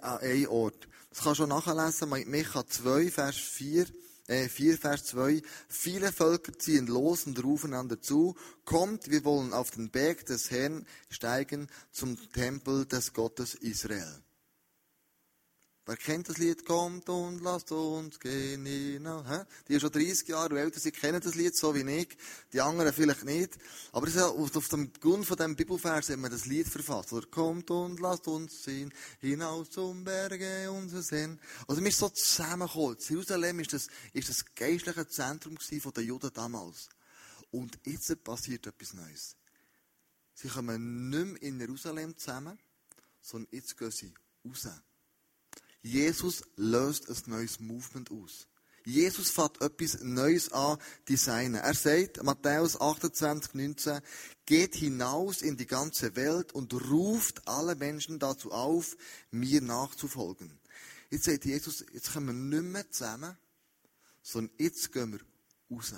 an 0.00 0.18
einem 0.18 0.48
Ort. 0.48 0.88
Das 1.10 1.20
kannst 1.20 1.40
du 1.40 1.46
nachlesen, 1.46 2.08
Micha 2.08 2.66
2, 2.66 3.10
Vers 3.10 3.36
4, 3.36 3.86
äh, 4.26 4.48
4, 4.48 4.78
Vers 4.78 5.04
2. 5.06 5.42
Viele 5.68 6.12
Völker 6.12 6.58
ziehen 6.58 6.86
los 6.86 7.26
und 7.26 7.42
rufen 7.44 7.72
einander 7.72 8.00
zu. 8.00 8.34
Kommt, 8.64 9.10
wir 9.10 9.24
wollen 9.24 9.52
auf 9.52 9.70
den 9.70 9.90
Berg 9.90 10.26
des 10.26 10.50
Herrn 10.50 10.86
steigen 11.10 11.68
zum 11.92 12.18
Tempel 12.32 12.86
des 12.86 13.12
Gottes 13.12 13.54
Israel. 13.54 14.22
Wer 15.86 15.98
kennt 15.98 16.30
das 16.30 16.38
Lied? 16.38 16.64
Kommt 16.64 17.10
und 17.10 17.42
lasst 17.42 17.70
uns 17.70 18.18
gehen 18.18 18.64
hinaus. 18.64 19.26
Die 19.68 19.78
schon 19.78 19.92
30 19.92 20.28
Jahre 20.28 20.58
älter 20.58 20.80
sind, 20.80 20.96
kennen 20.96 21.20
das 21.20 21.34
Lied 21.34 21.54
so 21.54 21.74
wie 21.74 21.82
ich. 21.82 22.16
Die 22.54 22.60
anderen 22.62 22.90
vielleicht 22.94 23.24
nicht. 23.24 23.58
Aber 23.92 24.08
ja 24.08 24.26
auf 24.26 24.68
dem 24.68 24.90
Grund 24.94 25.26
von 25.26 25.36
diesem 25.36 25.56
Bibelvers 25.56 26.08
hat 26.08 26.16
man 26.16 26.30
das 26.30 26.46
Lied 26.46 26.68
verfasst. 26.68 27.12
Oder 27.12 27.26
kommt 27.26 27.70
und 27.70 28.00
lasst 28.00 28.26
uns 28.28 28.62
ziehen 28.62 28.94
hinaus 29.20 29.68
zum 29.68 30.04
Berge 30.04 30.70
unser 30.70 31.02
Sinn. 31.02 31.38
Also 31.68 31.84
wir 31.84 31.90
sind 31.90 32.00
so 32.00 32.08
zusammengekommen. 32.08 32.96
Jerusalem 33.06 33.60
ist 33.60 33.74
das, 33.74 33.88
ist 34.14 34.30
das 34.30 34.54
geistliche 34.54 35.06
Zentrum 35.06 35.58
der 35.94 36.02
Juden 36.02 36.30
damals. 36.32 36.88
Und 37.50 37.78
jetzt 37.84 38.24
passiert 38.24 38.66
etwas 38.66 38.94
Neues. 38.94 39.36
Sie 40.32 40.48
kommen 40.48 41.10
nicht 41.10 41.26
mehr 41.26 41.42
in 41.42 41.60
Jerusalem 41.60 42.16
zusammen, 42.16 42.58
sondern 43.20 43.48
jetzt 43.52 43.76
gehen 43.76 43.90
sie 43.90 44.14
raus. 44.46 44.66
Jesus 45.84 46.42
löst 46.56 47.10
ein 47.10 47.30
neues 47.30 47.60
Movement 47.60 48.10
aus. 48.10 48.48
Jesus 48.86 49.30
fängt 49.30 49.60
etwas 49.60 50.02
Neues 50.02 50.50
an 50.50 50.78
designen. 51.08 51.60
Er 51.60 51.74
sagt, 51.74 52.22
Matthäus 52.22 52.80
28, 52.80 53.52
19, 53.52 54.00
geht 54.46 54.74
hinaus 54.76 55.42
in 55.42 55.58
die 55.58 55.66
ganze 55.66 56.16
Welt 56.16 56.52
und 56.52 56.72
ruft 56.90 57.46
alle 57.46 57.74
Menschen 57.74 58.18
dazu 58.18 58.50
auf, 58.50 58.96
mir 59.30 59.60
nachzufolgen. 59.60 60.58
Jetzt 61.10 61.24
sagt 61.24 61.44
Jesus, 61.44 61.84
jetzt 61.92 62.14
kommen 62.14 62.50
wir 62.50 62.60
nicht 62.60 62.72
mehr 62.72 62.90
zusammen, 62.90 63.36
sondern 64.22 64.54
jetzt 64.58 64.90
gehen 64.90 65.12
wir 65.12 65.20
raus. 65.70 65.92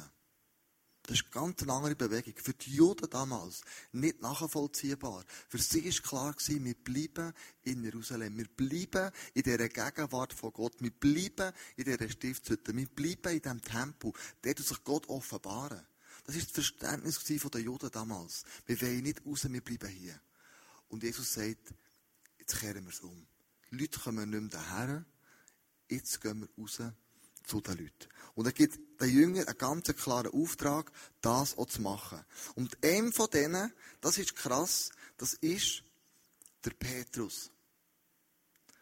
Das 1.07 1.21
ist 1.21 1.25
eine 1.27 1.47
ganz 1.47 1.63
andere 1.63 1.95
Bewegung. 1.95 2.35
Für 2.37 2.53
die 2.53 2.75
Juden 2.75 3.09
damals 3.09 3.63
nicht 3.93 4.21
nachvollziehbar. 4.21 5.25
Für 5.49 5.59
sie 5.59 5.85
war 5.85 6.03
klar, 6.03 6.35
wir 6.49 6.75
bleiben 6.75 7.33
in 7.63 7.85
Jerusalem. 7.85 8.37
Wir 8.37 8.49
bleiben 8.49 9.13
in 9.35 9.43
dieser 9.43 9.69
Gegenwart 9.69 10.33
von 10.33 10.53
Gott. 10.53 10.75
Wir 10.81 10.91
bleiben 10.91 11.53
in 11.77 11.85
dieser 11.85 12.09
Stiftshütte. 12.09 12.77
Wir 12.77 12.87
bleiben 12.87 13.35
in 13.37 13.43
diesem 13.43 13.63
Tempel. 13.63 14.13
Dort 14.43 14.59
sich 14.59 14.85
Gott 14.85 15.09
offenbaren. 15.09 15.87
Das 16.25 16.35
war 16.35 16.43
das 16.43 16.51
Verständnis 16.51 17.23
der 17.25 17.61
Juden 17.61 17.91
damals. 17.93 18.45
Wir 18.67 18.81
wollen 18.83 19.03
nicht 19.03 19.25
raus, 19.25 19.47
wir 19.49 19.61
bleiben 19.61 19.89
hier. 19.89 20.21
Und 20.89 21.05
Jesus 21.05 21.35
sagt, 21.35 21.73
jetzt 22.39 22.59
kehren 22.59 22.85
wir 22.85 22.93
es 22.93 23.01
um. 23.01 23.27
Die 23.71 23.77
Leute 23.77 24.01
kommen 24.01 24.31
nicht 24.31 24.41
mehr 24.41 24.51
daher. 24.51 25.05
Jetzt 25.89 26.21
gehen 26.21 26.41
wir 26.41 26.49
raus 26.65 26.83
zu 27.45 27.61
den 27.61 27.79
Leuten. 27.79 28.09
Und 28.37 28.45
er 28.45 28.52
gibt 28.52 28.78
den 29.00 29.09
Jüngern 29.09 29.49
einen 29.49 29.59
ganz 29.59 29.87
klaren 29.97 30.31
Auftrag, 30.31 30.93
das 31.23 31.57
auch 31.57 31.66
zu 31.66 31.81
machen. 31.81 32.23
Und 32.55 32.76
einem 32.85 33.11
von 33.12 33.31
denen, 33.31 33.73
das 34.02 34.19
ist 34.19 34.37
krass, 34.37 34.90
das 35.16 35.35
ist 35.35 35.83
der 36.62 36.71
Petrus. 36.71 37.50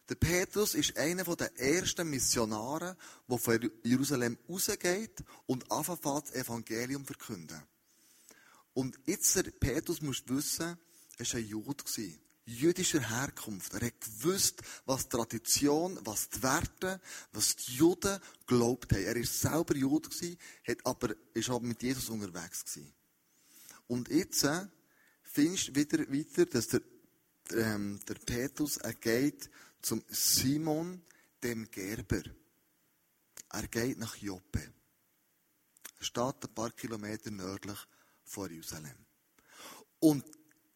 Der 0.09 0.17
Petrus 0.17 0.75
ist 0.75 0.99
einer 0.99 1.25
der 1.25 1.57
ersten 1.59 2.11
Missionare, 2.11 2.97
der 3.29 3.39
von 3.39 3.71
Jerusalem 3.85 4.37
rausgeht 4.49 5.23
und 5.47 5.71
anfängt, 5.71 6.05
das 6.05 6.33
Evangelium 6.33 7.07
zu 7.07 7.15
verkünden. 7.15 7.63
Und 8.75 8.99
jetzt, 9.07 9.37
der 9.37 9.45
Petrus, 9.45 10.03
musst 10.03 10.29
wissen, 10.29 10.77
er 11.17 11.27
war 11.27 11.35
ein 11.37 11.47
Jude 11.47 11.85
jüdischer 12.47 13.01
Herkunft. 13.01 13.73
Er 13.75 13.87
hat 13.87 14.01
gewusst, 14.01 14.63
was 14.85 15.05
die 15.05 15.17
Tradition, 15.17 15.99
was 16.05 16.29
die 16.29 16.43
Werte, 16.43 17.01
was 17.33 17.57
die 17.57 17.77
Juden 17.77 18.19
glaubt 18.47 18.93
haben. 18.93 19.05
Er 19.05 19.17
war 19.17 19.25
selber 19.25 19.77
Jude 19.77 20.09
hat 20.67 20.79
aber, 20.85 21.15
ist 21.33 21.51
aber 21.51 21.67
mit 21.67 21.83
Jesus 21.83 22.09
unterwegs 22.09 22.65
gewesen. 22.65 22.93
Und 23.87 24.09
jetzt 24.09 24.45
äh, 24.45 24.67
findest 25.23 25.69
du 25.69 25.75
wieder 25.75 25.99
weiter, 25.99 26.47
dass 26.47 26.69
der, 26.69 26.83
ähm, 27.53 28.01
der 28.07 28.15
Petrus 28.15 28.77
er 28.79 28.95
geht 28.95 29.51
zum 29.83 30.03
Simon, 30.09 31.03
dem 31.43 31.71
Gerber. 31.71 32.23
Er 33.51 33.69
geht 33.69 33.99
nach 33.99 34.17
Joppe. 34.17 34.73
Er 35.99 36.05
steht 36.05 36.45
ein 36.45 36.55
paar 36.55 36.71
Kilometer 36.71 37.31
nördlich 37.31 37.79
von 38.25 38.51
Jerusalem. 38.51 38.97
Und 40.01 40.25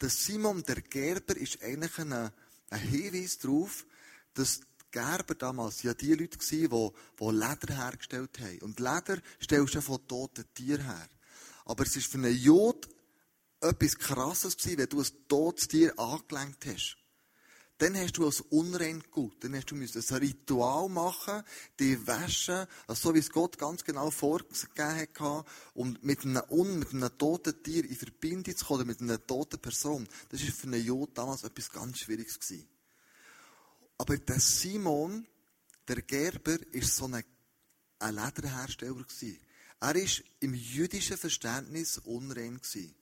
der 0.01 0.11
Simon 0.11 0.63
der 0.63 0.81
Gerber 0.81 1.37
ist 1.37 1.63
eigentlich 1.63 1.99
ein, 1.99 2.13
ein 2.13 2.81
Hinweis 2.81 3.39
darauf, 3.39 3.87
dass 4.35 4.61
Gerber 4.91 5.35
damals 5.35 5.83
ja 5.83 5.95
die 5.95 6.15
Leute 6.15 6.39
waren, 6.39 6.93
die, 7.19 7.25
die 7.25 7.31
Leder 7.31 7.85
hergestellt 7.85 8.39
haben. 8.41 8.59
Und 8.61 8.81
Leder 8.81 9.21
stellst 9.43 9.75
du 9.75 9.81
von 9.83 10.07
toten 10.07 10.45
Tieren 10.55 10.87
her. 10.87 11.09
Aber 11.65 11.85
es 11.85 11.97
ist 11.97 12.11
für 12.11 12.19
einen 12.19 12.37
Jod 12.37 12.89
etwas 13.61 13.99
Krasses 13.99 14.57
wenn 14.65 14.89
du 14.89 15.01
ein 15.01 15.29
totes 15.29 15.69
Tier 15.69 15.99
angelenkt 15.99 16.65
hast. 16.67 16.97
Dann 17.79 17.97
hast 17.97 18.19
du 18.19 18.27
als 18.27 18.41
unrein 18.41 19.05
gut. 19.13 19.43
Dann 19.45 19.55
hast 19.55 19.71
du 19.71 19.77
ein 19.77 20.19
Ritual 20.19 20.89
machen, 20.89 21.45
die 21.79 22.07
waschen, 22.09 22.67
also 22.89 23.09
so 23.09 23.15
wie 23.15 23.21
es 23.21 23.31
Gott 23.31 23.57
ganz 23.57 23.85
genau 23.85 24.11
vorgegeben 24.11 25.21
hat, 25.21 25.47
und 25.75 26.03
mit 26.03 26.25
einem, 26.25 26.43
un, 26.51 26.81
mit 26.81 26.93
einem 26.93 27.17
toten 27.17 27.63
Tier 27.63 27.85
in 27.85 27.95
Verbindung 27.95 28.57
zu 28.57 28.65
kommen, 28.65 28.87
mit 28.87 29.01
einer 29.01 29.25
toten 29.25 29.61
Person. 29.61 30.09
Das 30.29 30.45
war 30.45 30.53
für 30.53 30.67
einen 30.67 30.85
Jod 30.85 31.17
damals 31.17 31.45
etwas 31.45 31.71
ganz 31.71 32.01
Schwieriges 32.01 32.41
gewesen. 32.41 32.69
Aber 33.97 34.17
der 34.17 34.41
Simon, 34.41 35.27
der 35.87 36.03
Gerber, 36.03 36.59
ist 36.73 36.97
so 36.97 37.05
ein, 37.07 37.23
ein 38.01 38.15
Lederhersteller 38.15 39.05
gewesen. 39.05 39.39
Er 39.81 39.95
ist 39.95 40.25
im 40.41 40.53
jüdischen 40.55 41.17
Verständnis 41.17 41.99
unrein 41.99 42.57
gewesen. 42.57 42.97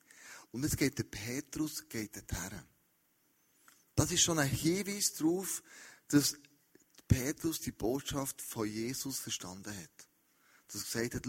Und 0.52 0.64
jetzt 0.64 0.76
geht 0.76 0.98
der 0.98 1.04
Petrus, 1.04 1.88
geht 1.88 2.14
dorthin. 2.16 2.75
Das 3.96 4.12
ist 4.12 4.22
schon 4.22 4.38
ein 4.38 4.48
Hinweis 4.48 5.14
darauf, 5.14 5.62
dass 6.08 6.36
Petrus 7.08 7.60
die 7.60 7.72
Botschaft 7.72 8.42
von 8.42 8.68
Jesus 8.68 9.18
verstanden 9.18 9.74
hat. 9.74 10.08
Dass 10.68 10.94
er 10.94 11.08
gesagt 11.08 11.14
hat, 11.14 11.26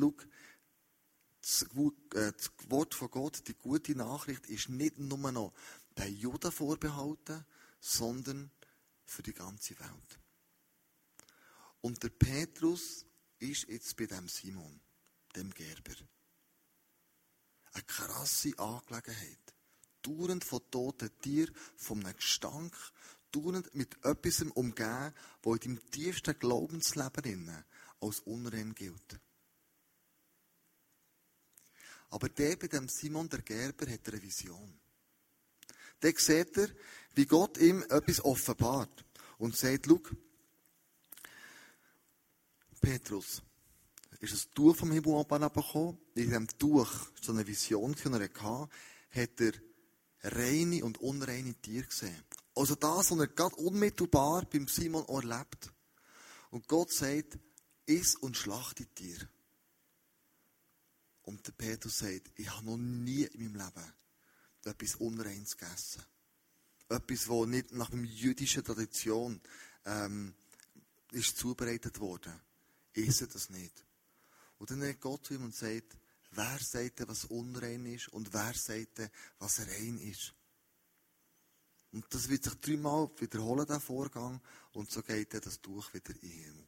schau, 1.42 1.92
äh, 2.14 2.34
das 2.34 2.52
Wort 2.70 2.94
von 2.94 3.10
Gott, 3.10 3.48
die 3.48 3.54
gute 3.54 3.96
Nachricht, 3.96 4.48
ist 4.48 4.68
nicht 4.68 5.00
nur 5.00 5.32
noch 5.32 5.54
den 5.98 6.14
Juden 6.16 6.52
vorbehalten, 6.52 7.46
sondern 7.80 8.52
für 9.06 9.24
die 9.24 9.34
ganze 9.34 9.80
Welt. 9.80 10.20
Und 11.80 12.04
der 12.04 12.10
Petrus 12.10 13.06
ist 13.40 13.70
jetzt 13.70 13.96
bei 13.96 14.08
dem 14.08 14.28
Simon, 14.28 14.82
dem 15.36 15.54
Gerber. 15.54 15.96
Eine 17.72 17.84
krasse 17.84 18.58
Angelegenheit 18.60 19.57
dauernd 20.08 20.44
von 20.44 20.62
toten 20.72 21.12
Tieren, 21.22 21.54
von 21.76 22.04
einem 22.04 22.16
Gestank, 22.16 22.74
dauernd 23.32 23.74
mit 23.76 23.98
etwas 24.04 24.42
umgeben, 24.42 25.14
wo 25.44 25.54
in 25.54 25.60
deinem 25.60 25.92
tiefsten 25.92 26.38
Glaubensleben 26.40 27.66
als 28.00 28.20
unrein 28.22 28.74
gilt. 28.74 29.20
Aber 32.10 32.30
der 32.30 32.56
bei 32.56 32.68
dem 32.68 32.88
Simon 32.88 33.28
der 33.28 33.42
Gerber 33.42 33.92
hat 33.92 34.08
eine 34.08 34.22
Vision. 34.22 34.80
dann 36.00 36.14
sieht 36.16 36.58
er, 36.58 36.70
wie 37.16 37.26
Gott 37.26 37.58
ihm 37.58 37.84
etwas 37.90 38.24
offenbart 38.24 39.04
und 39.40 39.58
sagt, 39.58 39.88
schau, 39.88 40.02
Petrus, 42.80 43.42
ist 44.20 44.34
ein 44.34 44.54
Tuch 44.54 44.76
vom 44.76 44.92
Himmel 44.92 45.16
abgekommen. 45.16 45.98
In 46.16 46.24
diesem 46.24 46.48
Tuch, 46.48 46.90
so 47.22 47.32
eine 47.32 47.46
Vision, 47.46 47.94
die 47.94 48.04
er 48.08 48.20
hatte, 48.22 48.70
hat 49.12 49.42
er 49.42 49.54
reine 50.24 50.84
und 50.84 51.00
unreine 51.00 51.56
Tiere 51.56 51.86
gesehen. 51.86 52.24
Also 52.56 52.76
das, 52.76 53.12
was 53.12 53.20
er 53.20 53.28
gerade 53.28 53.56
unmittelbar 53.56 54.46
beim 54.46 54.68
Simon 54.68 55.06
erlebt. 55.08 55.72
Und 56.50 56.68
Gott 56.68 56.92
sagt, 56.92 57.38
iss 57.86 58.16
und 58.16 58.36
schlacht 58.36 58.80
die 58.80 58.86
Tiere. 58.86 59.30
Und 61.24 61.46
der 61.46 61.52
Petrus 61.52 62.00
sagt, 62.00 62.32
ich 62.36 62.50
habe 62.50 62.66
noch 62.66 62.78
nie 62.78 63.24
in 63.24 63.52
meinem 63.52 63.66
Leben 63.66 63.94
etwas 64.64 64.96
Unreines 64.96 65.58
gegessen. 65.58 66.04
Etwas, 66.90 67.26
das 67.26 67.48
nicht 67.48 67.74
nach 67.74 67.90
der 67.90 68.00
jüdischen 68.00 68.64
Tradition 68.64 69.42
ähm, 69.86 70.34
ist 71.12 71.38
zubereitet 71.38 72.00
worden. 72.00 72.34
Ich 72.94 73.08
esse 73.08 73.28
das 73.28 73.50
nicht. 73.50 73.86
Und 74.58 74.72
dann 74.72 74.82
redet 74.82 75.02
Gott 75.02 75.26
zu 75.26 75.34
ihm 75.34 75.44
und 75.44 75.56
sagt, 75.56 75.98
wer 76.38 76.60
sagt, 76.60 77.08
was 77.08 77.26
unrein 77.26 77.86
ist 77.86 78.10
und 78.10 78.34
wer 78.34 78.54
sagt, 78.54 79.02
was 79.40 79.60
rein 79.60 80.00
ist. 80.00 80.34
Und 81.92 82.06
das 82.14 82.30
wird 82.30 82.44
sich 82.44 82.54
dreimal 82.56 83.10
wiederholen, 83.18 83.66
der 83.66 83.80
Vorgang, 83.80 84.42
und 84.74 84.92
so 84.92 85.02
geht 85.02 85.34
dann 85.34 85.42
das 85.42 85.62
Tuch 85.62 85.94
wieder 85.94 86.14
in 86.14 86.20
den 86.20 86.30
Himmel. 86.30 86.68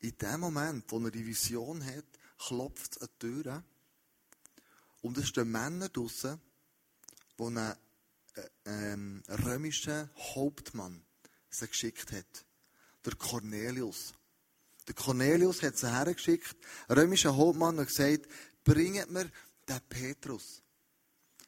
In 0.00 0.18
dem 0.18 0.40
Moment, 0.40 0.90
wo 0.90 0.98
er 0.98 1.10
die 1.10 1.26
Vision 1.26 1.84
hat, 1.84 2.06
klopft 2.38 3.00
die 3.02 3.06
Tür 3.18 3.62
und 5.02 5.18
es 5.18 5.28
stehen 5.28 5.50
Männer 5.50 5.88
draussen, 5.88 6.40
die 7.38 7.42
einen 7.42 7.74
äh, 8.34 8.48
ähm, 8.64 9.22
römischen 9.28 10.10
Hauptmann 10.34 11.04
sie 11.50 11.68
geschickt 11.68 12.12
hat. 12.12 12.44
Der 13.04 13.14
Cornelius. 13.14 14.14
Der 14.86 14.94
Cornelius 14.94 15.62
hat 15.62 15.76
sie 15.76 15.90
hergeschickt, 15.90 16.56
ein 16.88 16.98
römischer 16.98 17.36
Hauptmann, 17.36 17.78
und 17.78 17.86
gesagt, 17.86 18.26
bringt 18.64 19.10
mir 19.10 19.30
den 19.68 19.80
Petrus. 19.88 20.62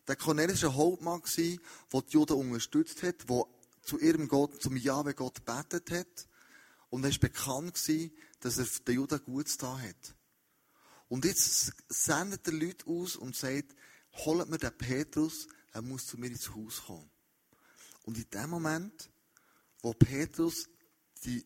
Der 0.06 0.16
Cornelius 0.16 0.62
war 0.62 0.70
ein 0.70 0.76
Hauptmann, 0.76 1.22
der 1.36 2.02
die 2.02 2.12
Juden 2.12 2.36
unterstützt 2.36 3.02
hat, 3.02 3.28
der 3.28 3.44
zu 3.82 3.98
ihrem 3.98 4.28
Gott, 4.28 4.60
zum 4.60 4.76
Jahwe 4.76 5.14
Gott 5.14 5.44
betet 5.44 5.90
hat. 5.90 6.28
Und 6.90 7.04
er 7.04 7.10
war 7.10 7.18
bekannt, 7.18 7.76
dass 8.40 8.58
er 8.58 8.66
den 8.86 8.94
Juden 8.94 9.24
gut 9.24 9.62
da 9.62 9.78
hat. 9.78 10.14
Und 11.08 11.24
jetzt 11.24 11.72
sendet 11.88 12.46
er 12.46 12.54
Leute 12.54 12.86
aus 12.86 13.16
und 13.16 13.36
sagt, 13.36 13.74
holt 14.12 14.48
mir 14.48 14.58
den 14.58 14.76
Petrus, 14.76 15.46
er 15.72 15.82
muss 15.82 16.06
zu 16.06 16.18
mir 16.18 16.28
ins 16.28 16.54
Haus 16.54 16.84
kommen. 16.86 17.10
Und 18.02 18.18
in 18.18 18.28
dem 18.30 18.50
Moment, 18.50 19.10
wo 19.80 19.92
Petrus 19.92 20.68
die 21.24 21.44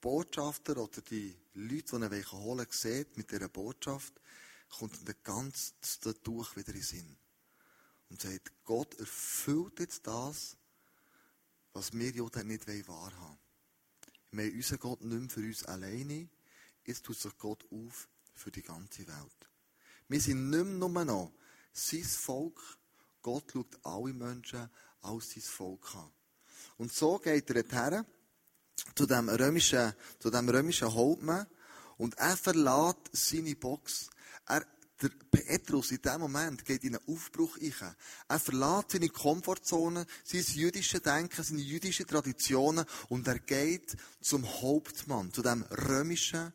Botschafter 0.00 0.78
oder 0.78 1.00
die 1.02 1.36
Leute, 1.54 1.98
die 1.98 2.16
ihn 2.16 2.32
holen 2.32 2.58
wollen, 2.58 2.66
sieht 2.70 3.16
mit 3.16 3.30
dieser 3.30 3.48
Botschaft, 3.48 4.20
kommt 4.70 5.06
der 5.06 5.14
ganze 5.22 5.74
Tuch 6.22 6.56
wieder 6.56 6.68
in 6.68 6.74
den 6.74 6.82
Sinn. 6.82 7.16
Und 8.08 8.22
sagt, 8.22 8.52
Gott 8.64 8.98
erfüllt 8.98 9.78
jetzt 9.78 10.06
das, 10.06 10.56
was 11.72 11.92
wir 11.92 12.10
Juden 12.10 12.48
nicht 12.48 12.66
wahrhaben 12.66 12.86
wollen. 12.88 13.38
Wir 14.32 14.44
haben 14.46 14.56
unseren 14.56 14.78
Gott 14.78 15.00
nicht 15.02 15.20
mehr 15.20 15.30
für 15.30 15.40
uns 15.40 15.64
alleine, 15.64 16.28
jetzt 16.84 17.04
tut 17.04 17.18
sich 17.18 17.36
Gott 17.38 17.64
auf 17.70 18.08
für 18.34 18.50
die 18.50 18.62
ganze 18.62 19.06
Welt. 19.06 19.48
Wir 20.08 20.20
sind 20.20 20.50
nicht 20.50 20.64
mehr 20.64 20.88
nur 20.88 21.04
noch 21.04 21.32
sein 21.72 22.04
Volk, 22.04 22.60
Gott 23.22 23.52
schaut 23.52 23.78
alle 23.84 24.12
Menschen 24.12 24.70
als 25.02 25.30
sein 25.30 25.42
Volk 25.42 25.94
an. 25.94 26.10
Und 26.78 26.92
so 26.92 27.18
geht 27.18 27.50
er 27.50 27.62
her 27.62 28.06
zu 28.94 29.06
dem 29.06 29.28
römischen, 29.28 29.92
zu 30.18 30.30
dem 30.30 30.48
römischen 30.48 30.92
Hauptmann 30.92 31.46
und 31.96 32.16
er 32.18 32.36
verlässt 32.36 33.10
seine 33.12 33.54
Box. 33.54 34.10
Er, 34.46 34.66
der 35.02 35.10
Petrus 35.30 35.92
in 35.92 36.02
dem 36.02 36.20
Moment 36.20 36.64
geht 36.64 36.84
in 36.84 36.96
einen 36.96 37.08
Aufbruch 37.08 37.56
ein. 37.58 37.96
Er 38.28 38.38
verlässt 38.38 38.90
seine 38.90 39.08
Komfortzone, 39.08 40.06
sein 40.24 40.44
jüdisches 40.54 41.02
Denken, 41.02 41.42
seine 41.42 41.60
jüdischen 41.60 42.06
Traditionen 42.06 42.84
und 43.08 43.26
er 43.26 43.38
geht 43.38 43.96
zum 44.20 44.46
Hauptmann, 44.60 45.32
zu 45.32 45.42
dem 45.42 45.62
römischen 45.62 46.52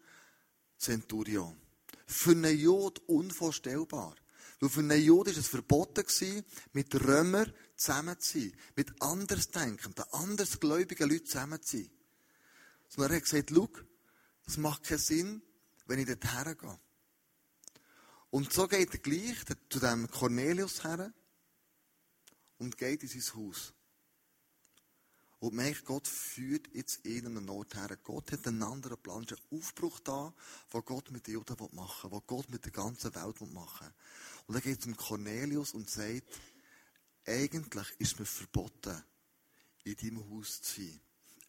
Zenturion. 0.77 1.57
Für 2.05 2.31
einen 2.31 2.57
Jod 2.57 2.99
unvorstellbar. 3.07 4.15
Weil 4.60 4.69
für 4.69 4.79
einen 4.79 5.01
Juden 5.01 5.33
war 5.33 5.39
es 5.39 5.47
verboten, 5.47 6.43
mit 6.73 6.95
Römern 6.95 7.51
zusammen 7.75 8.19
zu 8.19 8.39
sein. 8.39 8.53
Mit 8.75 9.01
andersdenkenden, 9.01 10.05
andersgläubigen 10.12 11.10
Leuten 11.10 11.25
zusammen 11.25 11.62
zu 11.62 11.77
sein. 11.77 11.89
Sondern 12.88 13.12
er 13.12 13.17
hat 13.17 13.23
gesagt, 13.23 13.51
schau, 13.53 13.69
das 14.45 14.57
macht 14.57 14.83
keinen 14.83 14.99
Sinn, 14.99 15.41
wenn 15.88 15.99
ich 15.99 16.05
dort 16.05 16.33
hergehe. 16.33 16.79
Und 18.29 18.51
so 18.51 18.67
geht 18.67 18.91
er 18.91 18.99
gleich 18.99 19.38
zu 19.69 19.79
dem 19.79 20.09
Cornelius 20.09 20.83
her 20.83 21.13
und 22.57 22.77
geht 22.77 23.03
in 23.03 23.09
sein 23.09 23.35
Haus. 23.35 23.73
Und 25.39 25.53
merkt, 25.53 25.85
Gott 25.85 26.07
führt 26.07 26.73
jetzt 26.73 27.05
ihn 27.05 27.27
an 27.27 27.38
einen 27.38 27.49
Ort 27.49 27.75
her. 27.75 27.97
Gott 28.03 28.31
hat 28.31 28.47
einen 28.47 28.63
anderen 28.63 28.97
Plan, 28.97 29.25
einen 29.27 29.59
Aufbruch 29.61 29.99
da, 29.99 30.33
was 30.71 30.85
Gott 30.85 31.11
mit 31.11 31.27
den 31.27 31.35
Juden 31.35 31.55
machen 31.73 32.11
will, 32.11 32.17
was 32.17 32.27
Gott 32.27 32.49
mit 32.49 32.65
der 32.65 32.71
ganzen 32.71 33.13
Welt 33.13 33.41
machen 33.53 33.88
will. 33.88 33.93
Und 34.47 34.55
er 34.55 34.61
geht 34.61 34.81
zum 34.81 34.95
Cornelius 34.95 35.73
und 35.73 35.89
sagt, 35.89 36.39
eigentlich 37.25 37.88
ist 37.99 38.19
mir 38.19 38.25
verboten, 38.25 39.03
in 39.83 39.95
deinem 39.95 40.29
Haus 40.29 40.61
zu 40.61 40.81
sein. 40.81 40.99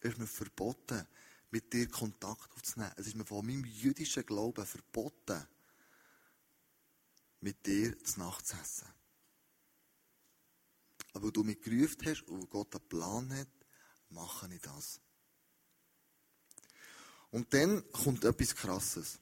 Es 0.00 0.10
ist 0.10 0.18
mir 0.18 0.26
verboten, 0.26 1.06
mit 1.50 1.72
dir 1.72 1.88
Kontakt 1.88 2.52
aufzunehmen. 2.52 2.92
Es 2.96 3.06
ist 3.06 3.16
mir 3.16 3.24
von 3.24 3.46
meinem 3.46 3.64
jüdischen 3.64 4.26
Glauben 4.26 4.66
verboten, 4.66 5.46
mit 7.40 7.66
dir 7.66 7.98
zu 8.02 8.20
Nacht 8.20 8.46
zu 8.46 8.56
essen. 8.56 8.88
Aber 11.12 11.24
weil 11.24 11.32
du 11.32 11.44
mich 11.44 11.60
gerufen 11.60 12.04
hast 12.04 12.22
und 12.28 12.50
Gott 12.50 12.74
einen 12.74 12.88
Plan 12.88 13.32
hat, 13.32 13.48
mache 14.10 14.52
ich 14.52 14.60
das. 14.60 15.00
Und 17.30 17.52
dann 17.52 17.90
kommt 17.92 18.24
etwas 18.24 18.54
Krasses. 18.54 19.18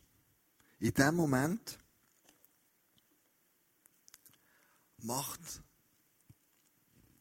In 0.80 0.92
dem 0.92 1.14
Moment 1.14 1.78
macht 4.98 5.40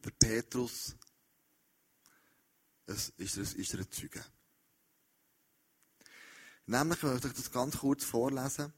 der 0.04 0.10
Petrus, 0.10 0.96
es 2.86 3.08
ist, 3.16 3.36
ist 3.36 3.74
er 3.74 3.80
ein 3.80 3.90
Zeuge. 3.90 4.24
Nämlich, 6.66 6.98
ich 6.98 7.04
möchte 7.04 7.28
euch 7.28 7.34
das 7.34 7.50
ganz 7.50 7.78
kurz 7.78 8.04
vorlesen, 8.04 8.72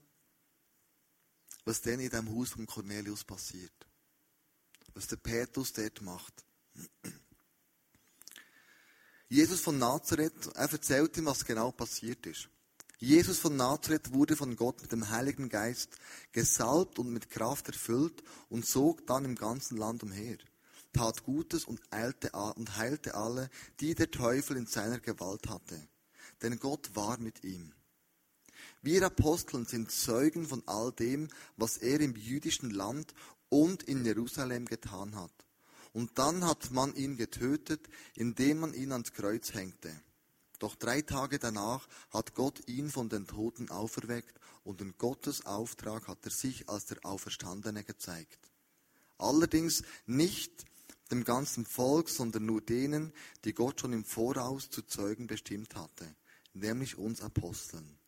was 1.67 1.83
denn 1.83 2.01
in 2.01 2.09
dem 2.09 2.35
Haus 2.35 2.51
von 2.51 2.67
Cornelius 2.67 3.25
passiert. 3.25 3.75
Was 4.95 5.09
der 5.09 5.17
Petrus 5.17 5.73
dort 5.73 6.01
macht. 6.01 6.45
Jesus 9.29 9.61
von 9.61 9.77
Nazareth, 9.77 10.47
er 10.55 10.73
erzählt 10.73 11.17
ihm, 11.19 11.27
was 11.27 11.45
genau 11.45 11.73
passiert 11.73 12.25
ist. 12.27 12.49
Jesus 12.99 13.39
von 13.39 13.57
Nazareth 13.57 14.13
wurde 14.13 14.37
von 14.37 14.57
Gott 14.57 14.81
mit 14.81 14.93
dem 14.93 15.11
Heiligen 15.11 15.49
Geist 15.49 15.99
gesalbt 16.33 16.99
und 16.99 17.13
mit 17.13 17.29
Kraft 17.29 17.67
erfüllt 17.67 18.23
und 18.49 18.65
zog 18.65 19.07
dann 19.07 19.25
im 19.25 19.35
ganzen 19.35 19.77
Land 19.77 20.03
umher, 20.03 20.39
tat 20.93 21.25
Gutes 21.25 21.65
und, 21.65 21.81
eilte, 21.91 22.31
und 22.31 22.77
heilte 22.77 23.15
alle, 23.17 23.51
die 23.81 23.95
der 23.95 24.11
Teufel 24.11 24.57
in 24.57 24.67
seiner 24.67 25.01
Gewalt 25.01 25.49
hatte. 25.49 25.89
Denn 26.41 26.59
Gott 26.59 26.95
war 26.95 27.19
mit 27.19 27.45
ihm. 27.45 27.75
Wir 28.83 29.05
Aposteln 29.05 29.65
sind 29.65 29.91
Zeugen 29.91 30.47
von 30.47 30.62
all 30.67 30.93
dem, 30.93 31.29
was 31.57 31.77
er 31.79 32.01
im 32.01 32.15
jüdischen 32.15 32.71
Land 32.71 33.15
und 33.49 33.83
in 33.83 34.05
Jerusalem 34.05 34.67
getan 34.67 35.17
hat. 35.17 35.33
Und 35.93 36.19
dann 36.19 36.45
hat 36.45 36.71
man 36.73 36.95
ihn 36.95 37.17
getötet, 37.17 37.89
indem 38.15 38.61
man 38.61 38.75
ihn 38.75 38.93
ans 38.93 39.12
Kreuz 39.12 39.55
hängte. 39.55 39.91
Doch 40.59 40.75
drei 40.75 41.03
Tage 41.03 41.39
danach 41.39 41.87
hat 42.11 42.35
Gott 42.35 42.67
ihn 42.69 42.91
von 42.91 43.09
den 43.09 43.27
Toten 43.27 43.71
auferweckt 43.71 44.39
und 44.65 44.81
in 44.81 44.97
Gottes 44.99 45.45
Auftrag 45.47 46.09
hat 46.09 46.19
er 46.25 46.31
sich 46.31 46.69
als 46.69 46.87
der 46.87 47.05
Auferstandene 47.05 47.85
gezeigt. 47.85 48.51
Allerdings 49.19 49.83
nicht 50.07 50.65
dem 51.11 51.25
ganzen 51.25 51.65
Volk, 51.65 52.09
sondern 52.09 52.47
nur 52.47 52.61
denen, 52.61 53.12
die 53.45 53.55
Gott 53.55 53.81
schon 53.81 53.93
im 53.93 54.05
Voraus 54.05 54.71
zu 54.71 54.83
Zeugen 54.83 55.27
bestimmt 55.27 55.77
hatte, 55.77 56.17
nämlich 56.53 56.99
uns 56.99 57.21
Aposteln. 57.21 57.99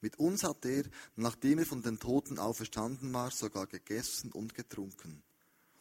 Mit 0.00 0.18
uns 0.18 0.44
hat 0.44 0.64
er, 0.64 0.84
nachdem 1.16 1.58
er 1.58 1.66
von 1.66 1.82
den 1.82 1.98
Toten 1.98 2.38
auferstanden 2.38 3.12
war, 3.12 3.30
sogar 3.30 3.66
gegessen 3.66 4.30
und 4.32 4.54
getrunken. 4.54 5.22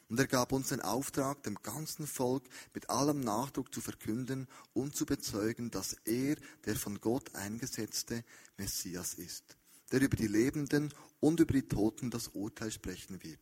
Und 0.10 0.20
er 0.20 0.28
gab 0.28 0.54
uns 0.54 0.70
den 0.70 0.82
Auftrag, 0.82 1.44
dem 1.44 1.56
ganzen 1.62 2.08
Volk 2.08 2.44
mit 2.74 2.90
allem 2.90 3.20
Nachdruck 3.20 3.74
zu 3.74 3.82
verkünden 3.82 4.48
und 4.74 4.96
zu 4.96 5.06
bezeugen, 5.06 5.70
dass 5.70 5.98
er 6.06 6.38
der 6.66 6.76
von 6.78 7.02
Gott 7.02 7.36
eingesetzte 7.36 8.24
Messias 8.58 9.16
ist, 9.16 9.58
der 9.92 10.02
über 10.02 10.16
die 10.16 10.28
Lebenden 10.28 10.94
und 11.20 11.40
über 11.42 11.54
die 11.54 11.68
Toten 11.68 12.10
das 12.10 12.30
Urteil 12.30 12.72
sprechen 12.72 13.22
wird. 13.22 13.40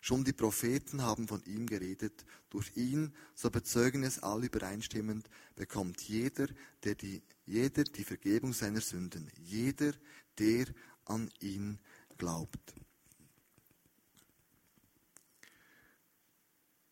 Schon 0.00 0.24
die 0.24 0.34
Propheten 0.34 1.02
haben 1.02 1.28
von 1.28 1.42
ihm 1.44 1.66
geredet. 1.66 2.26
Durch 2.50 2.76
ihn, 2.76 3.14
so 3.34 3.50
bezeugen 3.50 4.02
es 4.02 4.22
alle 4.22 4.46
übereinstimmend, 4.46 5.30
bekommt 5.56 6.02
jeder, 6.02 6.46
der 6.82 6.94
die, 6.94 7.22
jeder 7.46 7.84
die 7.84 8.04
Vergebung 8.04 8.52
seiner 8.52 8.80
Sünden. 8.80 9.30
Jeder, 9.36 9.92
der 10.38 10.66
an 11.04 11.30
ihn 11.40 11.78
glaubt. 12.16 12.74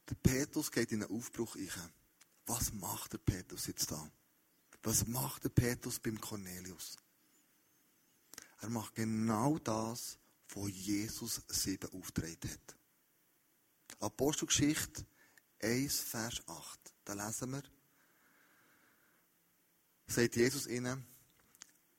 Der 0.09 0.15
Petrus 0.17 0.71
geht 0.71 0.93
in 0.93 1.03
einen 1.03 1.17
Aufbruch 1.17 1.57
ein. 1.57 1.93
Was 2.47 2.73
macht 2.73 3.15
der 3.15 3.19
Petrus 3.19 3.67
jetzt 3.67 3.91
da? 3.91 4.11
Was 4.83 5.07
macht 5.07 5.45
der 5.45 5.49
Petrus 5.49 5.99
beim 6.01 6.21
Cornelius? 6.21 6.97
Er 8.61 8.69
macht 8.69 8.95
genau 8.95 9.59
das, 9.59 10.19
wo 10.51 10.69
Jesus 10.69 11.41
sieben 11.49 11.91
auftreten 11.93 12.51
hat. 12.51 12.77
Apostelgeschichte 14.01 15.07
1, 15.61 16.01
Vers 16.01 16.43
8. 16.47 16.95
Da 17.05 17.15
lesen 17.15 17.53
wir, 17.53 17.63
sagt 20.13 20.37
Jesus 20.37 20.67
ihnen, 20.67 21.07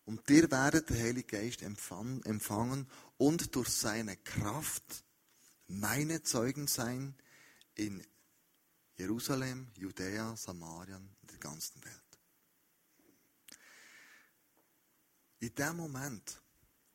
und 0.05 0.29
ihr 0.29 0.51
werdet 0.51 0.89
den 0.89 0.97
Heiligen 0.97 1.27
Geist 1.27 1.61
empfangen 1.61 2.87
und 3.17 3.55
durch 3.55 3.69
seine 3.69 4.17
Kraft 4.17 5.03
meine 5.67 6.21
Zeugen 6.23 6.67
sein 6.67 7.15
in 7.75 8.05
Jerusalem, 8.97 9.71
Judäa, 9.77 10.35
Samarien 10.35 11.09
und 11.21 11.31
der 11.31 11.39
ganzen 11.39 11.83
Welt. 11.83 11.95
In 15.39 15.55
dem 15.55 15.77
Moment 15.77 16.41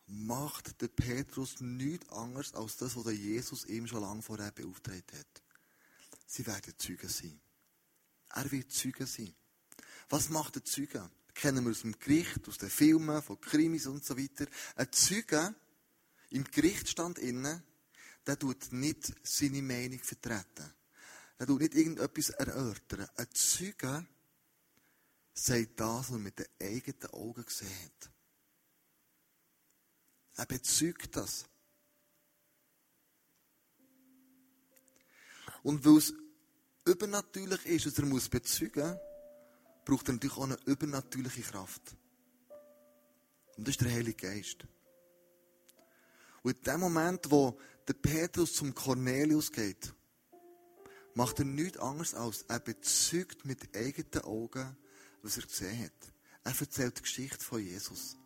macht 0.07 0.81
der 0.81 0.89
Petrus 0.89 1.61
nichts 1.61 2.09
anderes 2.11 2.55
als 2.55 2.77
das, 2.77 2.97
was 2.97 3.05
der 3.05 3.15
Jesus 3.15 3.67
ihm 3.67 3.87
schon 3.87 4.03
lange 4.03 4.23
vorher 4.23 4.53
beauftragt 4.53 5.13
hat. 5.13 5.43
Sie 6.27 6.47
werden 6.47 6.75
Zeugen 6.79 7.09
sein. 7.09 7.41
Er 8.31 8.51
wird 8.51 8.71
Zeugen 8.71 9.07
sein. 9.07 9.35
Was 10.09 10.29
macht 10.29 10.57
der 10.57 10.65
Zeuge? 10.65 11.11
kennen 11.39 11.65
wir 11.65 11.71
aus 11.71 11.83
dem 11.83 11.99
Gericht, 11.99 12.49
aus 12.49 12.59
den 12.59 12.69
Filmen, 12.69 13.23
von 13.23 13.41
Krimis 13.41 13.87
und 13.87 14.05
so 14.05 14.19
weiter. 14.19 14.47
Ein 14.75 14.93
Zeuge 14.93 15.55
im 16.31 16.45
Gerichtsstand 16.45 17.19
innen, 17.19 17.63
der 18.27 18.39
tut 18.39 18.73
nicht 18.73 19.15
seine 19.23 19.63
Meinung 19.63 20.01
vertreten. 20.01 20.75
Der 21.39 21.47
tut 21.47 21.61
nicht 21.61 21.75
irgendetwas 21.75 22.31
erörtern. 22.31 23.09
Ein 23.15 23.29
Zeuge 23.33 24.07
sagt 25.33 25.81
das, 25.81 26.09
was 26.09 26.11
er 26.11 26.19
mit 26.19 26.39
den 26.39 26.47
eigenen 26.61 27.11
Augen 27.13 27.45
gesehen 27.45 27.71
hat. 27.85 28.11
Er 30.37 30.47
bezeugt 30.47 31.17
das. 31.17 31.47
Und 35.63 35.85
weil 35.85 35.99
es 35.99 36.13
übernatürlich 36.85 37.67
ist, 37.67 37.87
dass 37.87 37.99
er 37.99 38.07
muss 38.07 38.29
bezeugen 38.29 38.99
braucht 39.89 40.09
er 40.09 40.13
natürlich 40.13 40.37
auch 40.37 40.45
eine 40.45 40.59
übernatürliche 40.67 41.41
Kraft. 41.41 41.97
Und 43.57 43.67
das 43.67 43.73
ist 43.73 43.81
der 43.81 43.91
Heilige 43.91 44.29
Geist. 44.29 44.67
Und 46.43 46.59
in 46.59 46.63
dem 46.63 46.81
Moment, 46.81 47.31
wo 47.31 47.59
der 47.89 47.95
Petrus 47.95 48.53
zum 48.53 48.75
Cornelius 48.75 49.51
geht, 49.51 49.95
macht 51.15 51.39
er 51.39 51.47
nichts 51.47 51.79
anderes 51.79 52.15
als, 52.15 52.43
er 52.43 52.61
bezeugt 52.61 53.47
mit 53.47 53.75
eigenen 53.75 54.25
Augen, 54.25 54.77
was 55.23 55.39
er 55.39 55.45
gesehen 55.45 55.87
hat. 55.87 56.13
Er 56.45 56.61
erzählt 56.61 56.99
die 56.99 57.03
Geschichte 57.03 57.43
von 57.43 57.61
Jesus. 57.61 58.19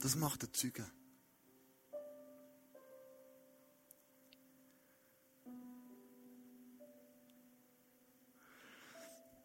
Das 0.00 0.16
macht 0.16 0.40
der 0.42 0.52
Zeuge. 0.54 0.90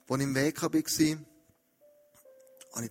Als 0.08 0.20
ich 0.20 0.28
im 0.28 0.36
Weg 0.36 0.62
war, 0.62 0.70
habe 0.70 0.78
ich 0.78 0.86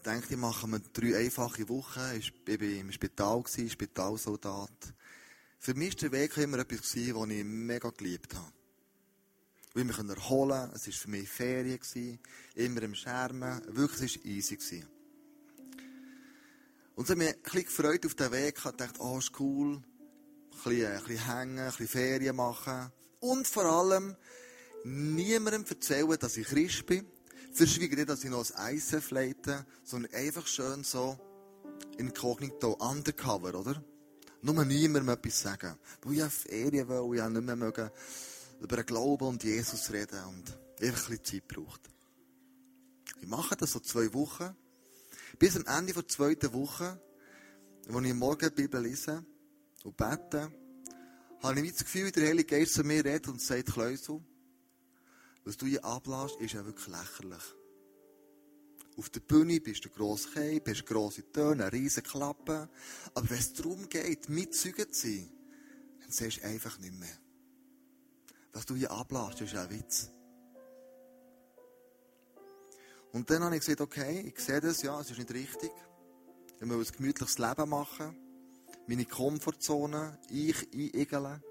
gedacht, 0.02 0.30
ich 0.30 0.36
mache 0.36 0.66
mir 0.66 0.80
drei 0.80 1.18
einfache 1.18 1.68
Wochen. 1.68 2.00
Ich 2.18 2.32
war 2.44 2.60
im 2.60 2.90
Spital, 2.90 3.44
Spitalsoldat. 3.46 4.94
Für 5.60 5.74
mich 5.74 5.94
war 5.94 6.08
der 6.08 6.12
Weg 6.12 6.36
immer 6.38 6.58
etwas, 6.58 6.80
das 6.80 6.96
ich 6.96 7.14
mega 7.44 7.90
geliebt 7.90 8.34
habe. 8.34 8.52
Ich 9.68 9.76
will 9.76 9.84
mich 9.84 9.98
erholen, 9.98 10.72
es 10.74 10.88
war 10.88 10.92
für 10.92 11.10
mich 11.10 11.28
Ferien, 11.28 12.18
immer 12.56 12.82
im 12.82 12.96
Schermen, 12.96 13.62
wirklich, 13.76 14.16
es 14.16 14.24
war 14.24 14.32
easy. 14.32 14.84
Und 16.96 17.08
habe 17.08 17.24
ich 17.24 17.28
mich 17.28 17.54
ein 17.54 17.64
gefreut 17.64 18.06
auf 18.06 18.14
den 18.14 18.32
Weg, 18.32 18.56
ich 18.56 18.70
dachte, 18.72 19.00
oh, 19.00 19.18
ist 19.18 19.38
cool, 19.38 19.76
ein 19.76 19.84
bisschen, 20.52 20.86
ein 20.86 21.04
bisschen 21.04 21.26
hängen, 21.26 21.58
ein 21.60 21.66
bisschen 21.66 21.88
Ferien 21.88 22.36
machen. 22.36 22.90
Und 23.20 23.46
vor 23.46 23.64
allem, 23.64 24.16
niemandem 24.84 25.64
erzählen, 25.68 26.18
dass 26.18 26.36
ich 26.36 26.46
Christ 26.46 26.86
bin. 26.86 27.06
Verschwiegen 27.52 27.96
nicht, 27.96 28.08
dass 28.08 28.24
ich 28.24 28.30
noch 28.30 28.48
ein 28.54 28.76
ISF 28.76 29.10
leite, 29.10 29.64
sondern 29.82 30.12
einfach 30.14 30.46
schön 30.46 30.84
so 30.84 31.18
inkognito, 31.98 32.72
undercover, 32.74 33.54
oder? 33.54 33.82
Nur 34.42 34.64
niemandem 34.64 35.08
etwas 35.14 35.40
sagen. 35.40 35.74
Weil 36.02 36.12
ich 36.12 36.18
ja 36.18 36.28
Ferien 36.28 36.88
will, 36.88 37.16
ich 37.16 37.28
nicht 37.28 37.42
mehr 37.42 37.56
mögen, 37.56 37.90
über 38.60 38.76
den 38.76 38.86
Glauben 38.86 39.28
und 39.28 39.44
Jesus 39.44 39.90
reden 39.90 40.22
und 40.24 40.58
einfach 40.82 41.08
ein 41.08 41.18
bisschen 41.18 41.24
Zeit 41.24 41.48
braucht. 41.48 41.80
Ich 43.20 43.28
mache 43.28 43.56
das 43.56 43.72
so 43.72 43.80
zwei 43.80 44.12
Wochen. 44.12 44.54
Bis 45.38 45.56
am 45.56 45.66
Ende 45.66 45.92
der 45.92 46.06
zweiten 46.06 46.52
Woche, 46.52 47.00
wo 47.88 48.00
ich 48.00 48.14
morgen 48.14 48.50
die 48.50 48.62
Bibel 48.62 48.82
lese 48.82 49.24
und 49.82 49.96
bete, 49.96 50.52
habe 51.42 51.60
ich 51.60 51.72
das 51.72 51.84
Gefühl, 51.84 52.10
der 52.10 52.28
Heilige 52.28 52.58
Geist 52.58 52.74
zu 52.74 52.84
mir 52.84 53.04
redet 53.04 53.28
und 53.28 53.40
sagt, 53.40 53.72
Kleusel, 53.72 54.20
was 55.44 55.56
du 55.56 55.66
hier 55.66 55.84
ablässt, 55.84 56.40
ist 56.40 56.54
ja 56.54 56.64
wirklich 56.64 56.86
lächerlich. 56.86 57.42
Auf 58.96 59.10
der 59.10 59.20
Bühne 59.20 59.60
bist 59.60 59.84
du 59.84 59.90
gross 59.90 60.32
Cape, 60.32 60.70
hast 60.70 60.86
grosse 60.86 61.30
Töne, 61.32 61.64
eine 61.64 61.72
riesige 61.72 62.08
Klappe. 62.08 62.68
Aber 63.14 63.30
wenn 63.30 63.38
es 63.38 63.52
darum 63.52 63.88
geht, 63.88 64.28
mitzeugen 64.28 64.92
zu 64.92 65.08
sein, 65.08 65.30
dann 66.00 66.10
siehst 66.10 66.38
du 66.38 66.44
einfach 66.44 66.78
nicht 66.78 66.94
mehr. 66.94 67.18
Was 68.52 68.66
du 68.66 68.76
hier 68.76 68.92
ablässt, 68.92 69.40
ist 69.40 69.54
ein 69.54 69.70
Witz. 69.70 70.10
Und 73.12 73.28
dann 73.30 73.42
habe 73.42 73.56
ich 73.56 73.60
gesagt, 73.60 73.80
okay, 73.80 74.20
ich 74.20 74.38
sehe 74.38 74.60
das, 74.60 74.82
ja, 74.82 75.00
es 75.00 75.10
ist 75.10 75.18
nicht 75.18 75.32
richtig. 75.32 75.72
Ich 76.60 76.68
will 76.68 76.78
ein 76.78 76.96
gemütliches 76.96 77.38
Leben 77.38 77.68
machen. 77.68 78.16
Meine 78.86 79.04
Komfortzone, 79.06 80.20
ich 80.30 80.72
einigeln 80.72 81.42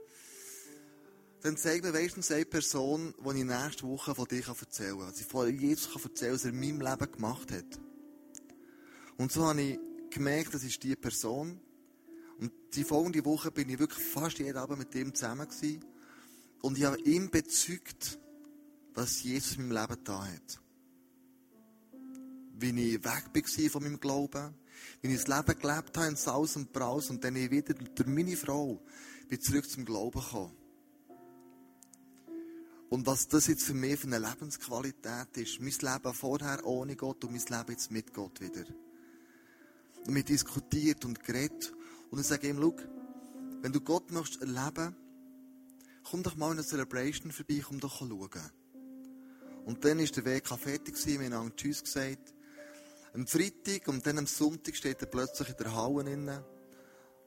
dann 1.43 1.57
zeigt 1.57 1.83
mir 1.83 1.91
meistens 1.91 2.31
eine 2.31 2.45
Person, 2.45 3.13
die 3.19 3.39
ich 3.39 3.43
nächste 3.43 3.83
Woche 3.85 4.15
von 4.15 4.25
dir 4.25 4.47
erzählen 4.47 4.97
kann. 4.97 5.13
Ich 5.13 5.25
von 5.25 5.59
Jesus 5.59 5.91
kann 5.91 6.01
erzählen, 6.01 6.33
was 6.33 6.45
er 6.45 6.51
in 6.51 6.59
meinem 6.59 6.79
Leben 6.79 7.11
gemacht 7.11 7.51
hat. 7.51 7.79
Und 9.17 9.29
so 9.29 9.45
habe 9.45 9.61
ich 9.61 9.79
gemerkt, 10.09 10.53
das 10.53 10.63
ist 10.63 10.81
die 10.81 10.95
Person. 10.95 11.59
Und 12.39 12.53
die 12.73 12.85
folgende 12.85 13.25
Woche 13.25 13.51
bin 13.51 13.67
ich 13.67 13.77
wirklich 13.77 14.01
fast 14.01 14.39
jeden 14.39 14.55
Abend 14.55 14.79
mit 14.79 14.95
ihm 14.95 15.13
zusammen 15.13 15.45
gewesen. 15.45 15.83
Und 16.61 16.77
ich 16.77 16.85
habe 16.85 17.01
ihm 17.01 17.29
bezeugt, 17.29 18.19
was 18.93 19.21
Jesus 19.21 19.57
in 19.57 19.67
meinem 19.67 19.81
Leben 19.81 20.03
da 20.05 20.25
hat. 20.25 20.61
Wie 22.57 22.93
ich 22.93 23.03
weg 23.03 23.25
war 23.35 23.69
von 23.69 23.83
meinem 23.83 23.99
Glauben. 23.99 24.53
Wie 25.01 25.13
ich 25.13 25.21
das 25.21 25.27
Leben 25.27 25.59
gelebt 25.59 25.97
habe 25.97 26.07
in 26.07 26.15
Saus 26.15 26.55
und 26.55 26.71
Braus 26.71 27.09
und 27.09 27.21
dann 27.21 27.35
wieder 27.35 27.73
durch 27.73 28.07
meine 28.07 28.37
Frau 28.37 28.81
bin 29.27 29.41
zurück 29.41 29.69
zum 29.69 29.83
Glauben 29.83 30.21
gekommen. 30.21 30.62
Und 32.93 33.07
was 33.07 33.27
das 33.27 33.47
jetzt 33.47 33.63
für 33.63 33.73
mich 33.73 33.99
für 33.99 34.05
eine 34.05 34.19
Lebensqualität 34.19 35.35
ist. 35.37 35.59
Mein 35.59 35.71
Leben 35.71 36.13
vorher 36.13 36.63
ohne 36.63 36.95
Gott 36.95 37.23
und 37.23 37.31
mein 37.31 37.41
Leben 37.41 37.71
jetzt 37.71 37.89
mit 37.89 38.13
Gott 38.13 38.39
wieder. 38.39 38.65
Und 40.05 40.13
wir 40.13 40.21
diskutiert 40.21 41.03
und 41.03 41.23
geredet. 41.23 41.73
Und 42.11 42.19
ich 42.19 42.27
sage 42.27 42.49
ihm, 42.49 42.61
schau, 42.61 42.75
wenn 43.63 43.73
du 43.73 43.81
Gott 43.81 44.11
möchtest 44.11 44.41
erleben, 44.41 44.95
komm 46.03 46.21
doch 46.21 46.35
mal 46.35 46.51
in 46.51 46.59
eine 46.59 46.63
Celebration 46.63 47.31
vorbei, 47.31 47.63
komm 47.67 47.79
doch 47.79 47.97
schauen. 47.97 48.51
Und 49.65 49.83
dann 49.83 49.97
ist 49.97 50.15
der 50.15 50.25
Weg 50.25 50.47
fertig 50.47 50.95
wir 51.03 51.31
haben 51.31 51.55
Tschüss 51.55 51.83
gesagt. 51.83 52.31
Am 53.15 53.25
Freitag 53.25 53.87
und 53.87 54.05
dann 54.05 54.19
am 54.19 54.27
Sonntag 54.27 54.75
steht 54.75 55.01
er 55.01 55.07
plötzlich 55.07 55.49
in 55.49 55.57
der 55.57 55.73
Halle 55.73 56.11
inne 56.11 56.45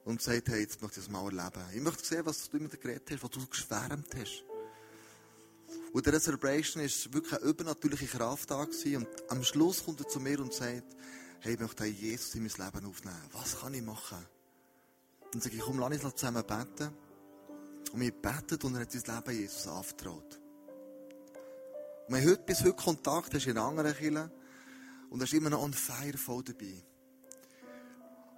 und 0.05 0.21
sagt, 0.21 0.47
hey, 0.47 0.61
jetzt 0.61 0.81
möchte 0.81 1.01
ich 1.01 1.07
das 1.07 1.11
mal 1.11 1.25
erleben. 1.25 1.65
Ich 1.75 1.81
möchte 1.81 2.05
sehen, 2.05 2.25
was 2.25 2.49
du 2.49 2.57
mit 2.57 2.71
dir 2.71 2.77
geredet 2.77 3.11
hast, 3.11 3.21
was 3.21 3.31
du 3.31 3.45
geschwärmt 3.45 4.15
hast. 4.15 4.45
Und 5.93 6.05
dieser 6.05 6.19
Celebration 6.19 6.83
ist 6.83 7.13
wirklich 7.13 7.33
eine 7.33 7.49
übernatürliche 7.49 8.07
Kraft 8.07 8.51
da. 8.51 8.61
Und 8.61 9.07
am 9.29 9.43
Schluss 9.43 9.83
kommt 9.83 9.99
er 10.01 10.07
zu 10.07 10.19
mir 10.19 10.39
und 10.39 10.53
sagt, 10.53 10.95
hey, 11.39 11.53
ich 11.53 11.59
möchte 11.59 11.85
Jesus 11.85 12.35
in 12.35 12.43
mein 12.43 12.65
Leben 12.65 12.85
aufnehmen. 12.87 13.21
Was 13.31 13.59
kann 13.59 13.73
ich 13.73 13.81
machen? 13.81 14.25
Dann 15.31 15.41
sage 15.41 15.55
ich, 15.55 15.61
komm, 15.61 15.79
lass 15.79 16.03
uns 16.03 16.15
zusammen 16.15 16.43
beten. 16.45 16.93
Und 17.93 18.01
wir 18.01 18.11
beten 18.11 18.59
und 18.65 18.75
er 18.75 18.81
hat 18.81 18.91
sein 18.91 19.15
Leben 19.15 19.39
Jesus 19.39 19.67
anvertraut. 19.67 20.39
Und 22.07 22.15
wir 22.15 22.21
haben 22.21 22.29
heute, 22.29 22.43
bis 22.43 22.61
heute 22.61 22.73
Kontakt, 22.73 23.33
hast 23.33 23.47
in 23.47 23.57
anderen 23.57 23.95
Kirchen. 23.95 24.31
Und 25.09 25.21
er 25.21 25.23
ist 25.23 25.33
immer 25.33 25.49
noch 25.49 25.61
on 25.61 25.73
fire 25.73 26.17
voll 26.17 26.43
dabei. 26.43 26.83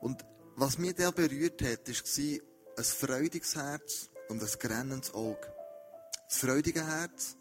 Und 0.01 0.23
was 0.55 0.77
mich 0.77 0.95
der 0.95 1.11
berührt 1.11 1.61
hat, 1.61 1.87
war 1.87 2.39
ein 2.77 2.83
freudiges 2.83 3.55
Herz, 3.55 4.09
und 4.29 4.43
ein 4.43 4.59
grennendes 4.59 5.13
Auge. 5.13 5.53
Das 6.27 6.37
freudige 6.37 6.85
Herz 6.85 7.35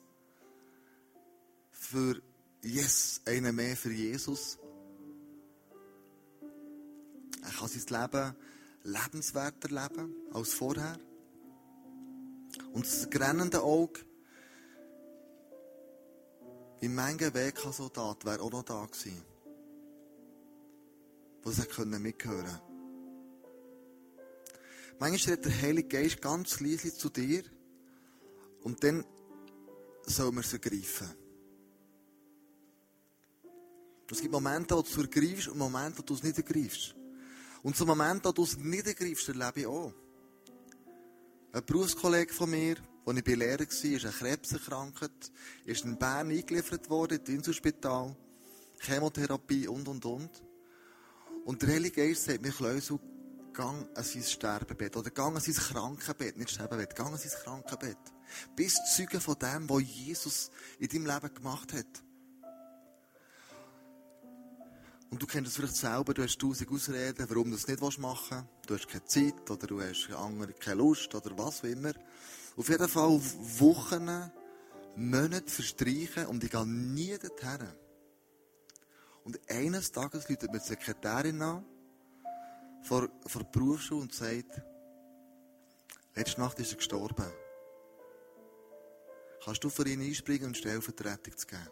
für 1.91 2.21
Yes, 2.63 3.23
einen 3.25 3.55
mehr 3.55 3.77
für 3.77 3.93
Jesus. 3.93 4.59
Er 7.43 7.51
kann 7.51 7.69
sein 7.69 8.03
Leben 8.03 8.37
lebenswerter 8.83 9.69
leben 9.69 10.15
als 10.33 10.53
vorher. 10.53 10.99
Und 12.73 12.85
das 12.85 13.09
grennende 13.09 13.63
Auge, 13.63 14.01
in 16.81 16.95
manchen 16.95 17.33
WK-Soldat 17.33 18.25
wäre 18.25 18.43
auch 18.43 18.51
noch 18.51 18.65
da 18.65 18.85
gewesen. 18.85 19.23
Wo 21.43 21.51
sie 21.51 21.63
mithören 21.63 22.19
können. 22.19 22.61
Manchmal 24.99 25.37
redet 25.37 25.45
der 25.45 25.63
Heilige 25.63 25.89
Geist 25.89 26.21
ganz 26.21 26.61
leise 26.61 26.93
zu 26.93 27.09
dir 27.09 27.45
und 28.63 28.83
dann 28.83 29.05
soll 30.05 30.33
man 30.33 30.43
sie 30.43 30.61
greifen. 30.61 31.18
Es 34.11 34.21
gibt 34.21 34.33
Momente, 34.33 34.75
wo 34.75 34.83
du 34.83 34.89
es 34.89 35.49
und 35.49 35.59
Momente, 35.59 35.99
wo 35.99 36.03
du 36.03 36.15
es 36.15 36.23
nicht 36.23 36.39
ergreifst. 36.39 36.95
Und 37.63 37.77
so 37.77 37.85
Momente, 37.85 38.29
wo 38.29 38.33
du 38.33 38.45
es 38.45 38.57
nicht 38.57 38.87
ergreifst, 38.87 39.29
erlebe 39.29 39.61
ich 39.61 39.67
auch. 39.67 39.93
Ein 41.53 41.65
Berufskollege 41.65 42.33
von 42.33 42.51
mir, 42.51 42.77
als 43.05 43.19
ich 43.19 43.25
bei 43.25 43.35
Lehrer 43.35 43.61
war, 43.61 43.67
ist 43.67 44.05
an 44.07 44.13
Krebs 44.13 44.53
erkrankt, 44.53 45.33
ist 45.65 45.85
in 45.85 45.99
Bern 45.99 46.31
eingeliefert 46.31 46.89
worden, 46.89 47.19
ins 47.19 47.29
Inselspital, 47.29 48.17
Chemotherapie 48.81 49.69
und, 49.69 49.89
und, 49.89 50.05
und. 50.05 50.31
Und 51.45 51.63
der 51.63 51.71
Heilige 51.71 52.07
Geist 52.07 52.25
sagt 52.25 52.43
mir, 52.43 52.53
Kleusel, 52.53 52.99
gang 53.53 53.89
an 53.97 54.05
sein 54.05 54.23
Sterbebett 54.23 54.97
oder 54.97 55.11
gang 55.11 55.37
an 55.37 55.43
sein 55.43 55.55
Krankenbett, 55.55 56.37
nicht 56.37 56.51
Sterbebett, 56.51 56.95
gang 56.95 57.13
an 57.13 57.19
sein 57.19 57.33
Krankenbett. 57.43 57.99
Bist 58.55 58.81
Zeuge 58.95 59.21
von 59.21 59.39
dem, 59.39 59.69
was 59.69 59.83
Jesus 59.83 60.51
in 60.79 60.89
deinem 60.89 61.07
Leben 61.07 61.35
gemacht 61.35 61.73
hat. 61.73 62.05
Und 65.11 65.23
du 65.23 65.27
kennst 65.27 65.51
es 65.51 65.57
vielleicht 65.57 65.77
selber, 65.77 66.13
du 66.13 66.23
hast 66.23 66.39
tausend 66.39 66.71
Ausreden, 66.71 67.27
warum 67.29 67.51
du 67.51 67.57
es 67.57 67.67
nicht 67.67 67.81
machen 67.99 68.49
willst. 68.67 68.71
Du 68.71 68.75
hast 68.75 68.89
keine 68.89 69.05
Zeit 69.05 69.51
oder 69.51 69.67
du 69.67 69.81
hast 69.81 70.11
andere 70.11 70.53
keine 70.53 70.77
Lust 70.77 71.15
oder 71.15 71.37
was 71.39 71.61
auch 71.61 71.65
immer. 71.65 71.93
Auf 72.57 72.69
jeden 72.69 72.89
Fall 72.89 73.21
Wochen, 73.59 74.31
Monate 74.97 75.51
verstreichen 75.51 76.27
und 76.27 76.45
ich 76.45 76.51
gehe 76.51 76.67
nie 76.67 77.17
dorthin. 77.17 77.69
Und 79.25 79.41
eines 79.51 79.93
Tages 79.93 80.29
läutet 80.29 80.53
mir 80.53 80.59
die 80.59 80.67
Sekretärin 80.67 81.41
an, 81.41 81.65
vor, 82.83 83.09
vor 83.27 83.43
der 83.43 83.51
Berufsschule 83.51 84.03
und 84.03 84.15
sagt, 84.15 84.63
letzte 86.15 86.41
Nacht 86.41 86.59
ist 86.59 86.73
er 86.73 86.77
gestorben. 86.77 87.31
Kannst 89.45 89.65
du 89.65 89.71
für 89.71 89.89
ihn 89.89 90.03
einspringen 90.03 90.49
und 90.49 90.57
Stellvertretung 90.57 91.37
zu 91.37 91.47
geben? 91.47 91.69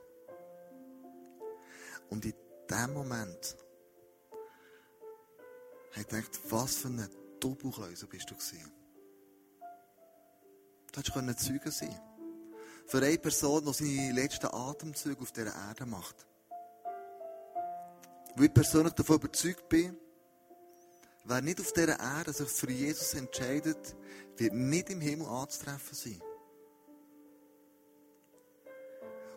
Und 2.09 2.25
in 2.25 2.35
dem 2.66 2.92
Moment 2.92 3.57
habe 5.92 6.00
ich 6.00 6.09
gedacht, 6.09 6.40
was 6.50 6.76
für 6.76 6.88
ein 6.88 7.09
Doppelkläuser 7.40 8.07
bist 8.07 8.31
du 8.31 8.35
gewesen. 8.35 8.72
Du 10.92 11.00
hättest 11.00 11.46
Zeuge 11.46 11.70
sein 11.70 12.00
Für 12.87 12.98
eine 12.98 13.18
Person, 13.18 13.64
die 13.64 13.72
seine 13.72 14.12
letzten 14.12 14.46
Atemzüge 14.46 15.20
auf 15.20 15.33
dieser 15.33 15.55
Erde 15.55 15.85
macht. 15.87 16.26
Weil 18.35 18.46
ich 18.46 18.55
persönlich 18.55 18.92
davon 18.94 19.16
überzeugt 19.16 19.68
bin, 19.68 19.96
wer 21.24 21.42
nicht 21.42 21.61
auf 21.61 21.72
dieser 21.72 21.98
Erde 21.98 22.33
sich 22.33 22.48
für 22.48 22.70
Jesus 22.70 23.14
entscheidet, 23.14 23.96
wird 24.37 24.52
nicht 24.52 24.90
im 24.90 25.00
Himmel 25.00 25.26
anzutreffen 25.26 25.94
sein. 25.94 26.22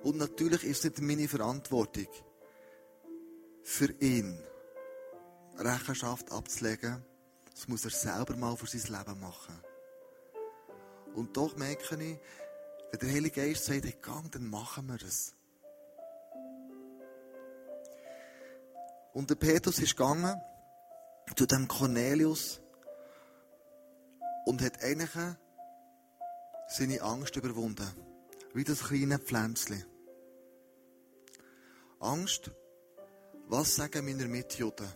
Und 0.03 0.17
natürlich 0.17 0.63
ist 0.63 0.79
es 0.79 0.83
nicht 0.85 1.01
meine 1.01 1.27
Verantwortung, 1.27 2.07
für 3.69 3.91
ihn 4.01 4.35
Rechenschaft 5.59 6.31
abzulegen. 6.31 7.05
Das 7.53 7.67
muss 7.67 7.85
er 7.85 7.91
selber 7.91 8.35
mal 8.35 8.57
für 8.57 8.65
sein 8.65 8.97
Leben 8.97 9.19
machen. 9.19 9.55
Und 11.13 11.37
doch 11.37 11.55
merke 11.55 11.83
ich, 11.83 12.19
wenn 12.91 12.99
der 12.99 13.09
Heilige 13.09 13.41
Geist 13.41 13.65
sagt, 13.65 13.85
hey, 13.85 13.95
gang, 14.01 14.31
dann 14.31 14.49
machen 14.49 14.87
wir 14.87 15.01
es. 15.05 15.35
Und 19.13 19.29
der 19.29 19.35
Petrus 19.35 19.77
ist 19.77 19.95
gegangen 19.95 20.41
zu 21.35 21.45
dem 21.45 21.67
Cornelius 21.67 22.59
und 24.45 24.63
hat 24.63 24.83
eigentlich 24.83 25.11
seine 26.69 27.01
Angst 27.03 27.35
überwunden. 27.35 27.87
Wie 28.53 28.63
das 28.63 28.79
kleine 28.79 29.19
Pflänzchen. 29.19 29.85
Angst, 31.99 32.51
was 33.49 33.75
sagen 33.75 34.05
meine 34.05 34.27
Mitjuden? 34.27 34.87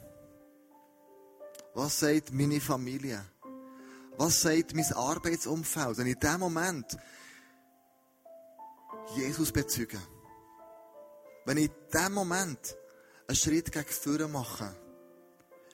Was 1.74 2.00
sagt 2.00 2.32
meine 2.32 2.62
Familie? 2.62 3.26
Was 4.18 4.42
sagt 4.42 4.76
mein 4.76 4.94
Arbeitsumfeld? 4.94 5.98
Wenn 5.98 6.08
ich 6.08 6.14
in 6.14 6.20
dem 6.20 6.40
Moment 6.40 6.98
Jesus 9.16 9.52
bezeuge, 9.52 10.00
wenn 11.46 11.58
ich 11.58 11.66
in 11.66 12.00
dem 12.00 12.14
Moment 12.14 12.78
einen 13.28 13.36
Schritt 13.36 13.72
gegen 13.72 13.90
vorne 13.90 14.28
mache, 14.28 14.76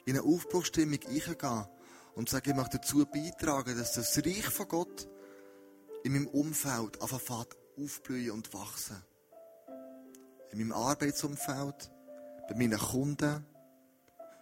in 0.06 0.18
eine 0.18 0.26
Aufbruchstimmung 0.26 1.00
eingehe 1.06 1.70
und 2.16 2.30
sage, 2.30 2.52
ich 2.52 2.56
möchte 2.56 2.78
dazu 2.78 3.06
beitragen, 3.06 3.78
dass 3.78 3.94
das 3.94 4.18
Reich 4.18 4.46
von 4.46 4.68
Gott 4.70 5.08
in 6.04 6.14
meinem 6.14 6.28
Umfeld 6.28 7.02
anfängt 7.02 7.58
aufblühen 7.78 8.32
und 8.32 8.54
wachsen. 8.54 9.04
In 10.52 10.60
meinem 10.60 10.72
Arbeitsumfeld, 10.72 11.92
bei 12.50 12.56
meinen 12.56 12.80
Kunden, 12.80 13.46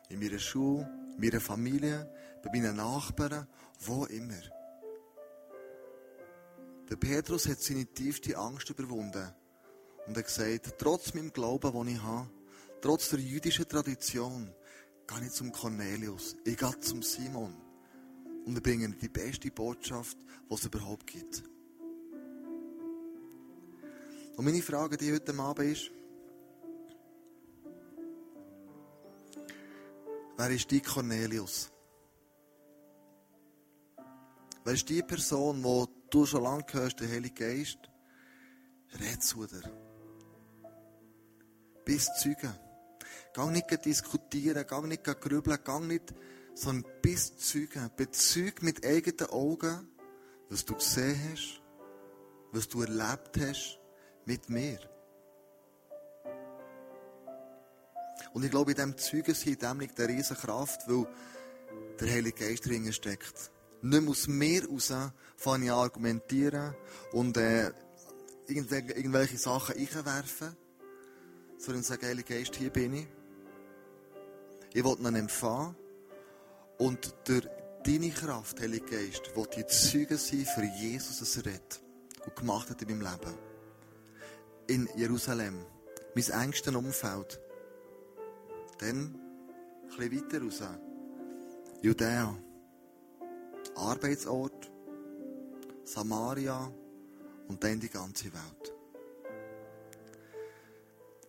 in 0.10 0.20
meiner 0.20 0.40
Schule, 0.40 0.90
in 1.16 1.20
meiner 1.20 1.42
Familie, 1.42 2.10
bei 2.42 2.50
meinen 2.52 2.78
Nachbarn, 2.78 3.48
wo 3.82 4.06
immer. 4.06 4.42
Der 6.90 6.96
Petrus 6.96 7.48
hat 7.48 7.60
seine 7.60 7.86
tiefste 7.86 8.38
Angst 8.38 8.70
überwunden 8.70 9.30
und 10.06 10.18
hat 10.18 10.26
gesagt, 10.26 10.76
trotz 10.78 11.14
meinem 11.14 11.34
Glauben, 11.34 11.74
den 11.74 11.96
ich 11.96 12.02
habe, 12.02 12.30
trotz 12.82 13.10
der 13.10 13.20
jüdischen 13.20 13.68
Tradition, 13.68 14.54
gehe 15.06 15.26
ich 15.26 15.32
zum 15.32 15.52
Cornelius, 15.52 16.38
ich 16.46 16.56
gehe 16.56 16.80
zum 16.80 17.02
Simon 17.02 17.54
und 18.46 18.54
wir 18.54 18.62
bringen 18.62 18.96
die 19.02 19.10
beste 19.10 19.52
Botschaft, 19.52 20.18
die 20.50 20.54
es 20.54 20.66
überhaupt 20.66 21.08
gibt. 21.08 21.44
Und 24.38 24.46
meine 24.46 24.62
Frage 24.62 24.96
die 24.96 25.12
heute 25.12 25.38
Abend 25.38 25.72
ist, 25.72 25.92
Wer 30.40 30.52
ist 30.52 30.70
die 30.70 30.82
Cornelius? 30.82 31.72
Wer 34.64 34.74
ist 34.74 34.88
die 34.88 35.02
Person, 35.02 35.64
wo 35.64 35.88
du 36.12 36.28
schon 36.28 36.44
lange 36.44 36.64
hörst, 36.72 37.00
der 37.00 37.10
Heilige 37.10 37.34
Geist? 37.34 37.80
Red 39.00 39.24
zu 39.24 39.48
dir. 39.48 39.64
Bist 41.84 42.12
Zeuge. 42.20 42.54
Gang 43.34 43.52
nicht 43.52 43.84
diskutieren, 43.84 44.68
gang 44.68 44.88
nicht 44.88 45.04
grübeln, 45.04 45.58
gang 45.64 45.88
nicht, 45.88 46.14
sondern 46.54 46.92
bist 47.02 47.40
Zeuge. 47.40 47.90
Bezeug 47.96 48.62
mit 48.62 48.86
eigenen 48.86 49.32
Augen, 49.32 49.90
was 50.50 50.64
du 50.64 50.76
gesehen 50.76 51.20
hast, 51.32 51.64
was 52.52 52.68
du 52.68 52.84
erlebt 52.84 53.40
hast 53.40 53.80
mit 54.26 54.50
mir. 54.50 54.80
Und 58.38 58.44
ich 58.44 58.52
glaube, 58.52 58.70
in 58.70 58.76
diesem 58.76 58.98
Zeugensein, 59.00 59.54
in 59.54 59.58
dem 59.58 59.80
liegt 59.80 60.00
eine 60.00 60.10
riesige 60.10 60.40
Kraft, 60.40 60.82
weil 60.86 61.08
der 62.00 62.08
Heilige 62.08 62.46
Geist 62.46 62.68
drin 62.68 62.94
steckt. 62.94 63.50
Nicht 63.82 64.00
mehr 64.00 64.12
aus 64.12 64.28
mir 64.28 64.70
raus 64.70 64.94
fange 65.36 65.66
ich 65.66 65.72
argumentieren 65.72 66.76
und 67.14 67.36
äh, 67.36 67.72
irgendwelche, 68.46 69.40
Sachen 69.40 69.76
einwerfen, 69.76 70.56
sondern 71.58 71.82
sagen, 71.82 72.06
Heilige 72.06 72.36
Geist, 72.36 72.56
hier 72.56 72.70
bin 72.70 72.94
ich. 72.94 73.08
Ich 74.72 74.84
will 74.84 74.98
ihn 75.00 75.16
empfangen 75.16 75.76
und 76.78 77.16
durch 77.24 77.48
deine 77.84 78.12
Kraft, 78.12 78.62
Heilige 78.62 78.86
Geist, 78.86 79.36
will 79.36 79.48
ich 79.58 79.66
Zeuge 79.66 80.16
sein 80.16 80.46
für 80.46 80.64
Jesus, 80.64 81.24
was 81.24 81.38
er 81.38 81.46
redet 81.48 81.82
und 82.24 82.36
gemacht 82.36 82.70
hat 82.70 82.84
in 82.84 83.00
meinem 83.00 83.02
Leben. 83.02 83.38
In 84.68 84.90
Jerusalem, 84.96 85.66
mein 86.14 86.30
engsten 86.44 86.76
Umfeld. 86.76 87.40
Dann 88.80 89.20
ein 90.00 90.12
weiter 90.12 90.42
raus. 90.42 90.62
Judäa. 91.82 92.36
Arbeitsort. 93.76 94.72
Samaria. 95.84 96.72
Und 97.48 97.64
dann 97.64 97.80
die 97.80 97.90
ganze 97.90 98.26
Welt. 98.26 98.74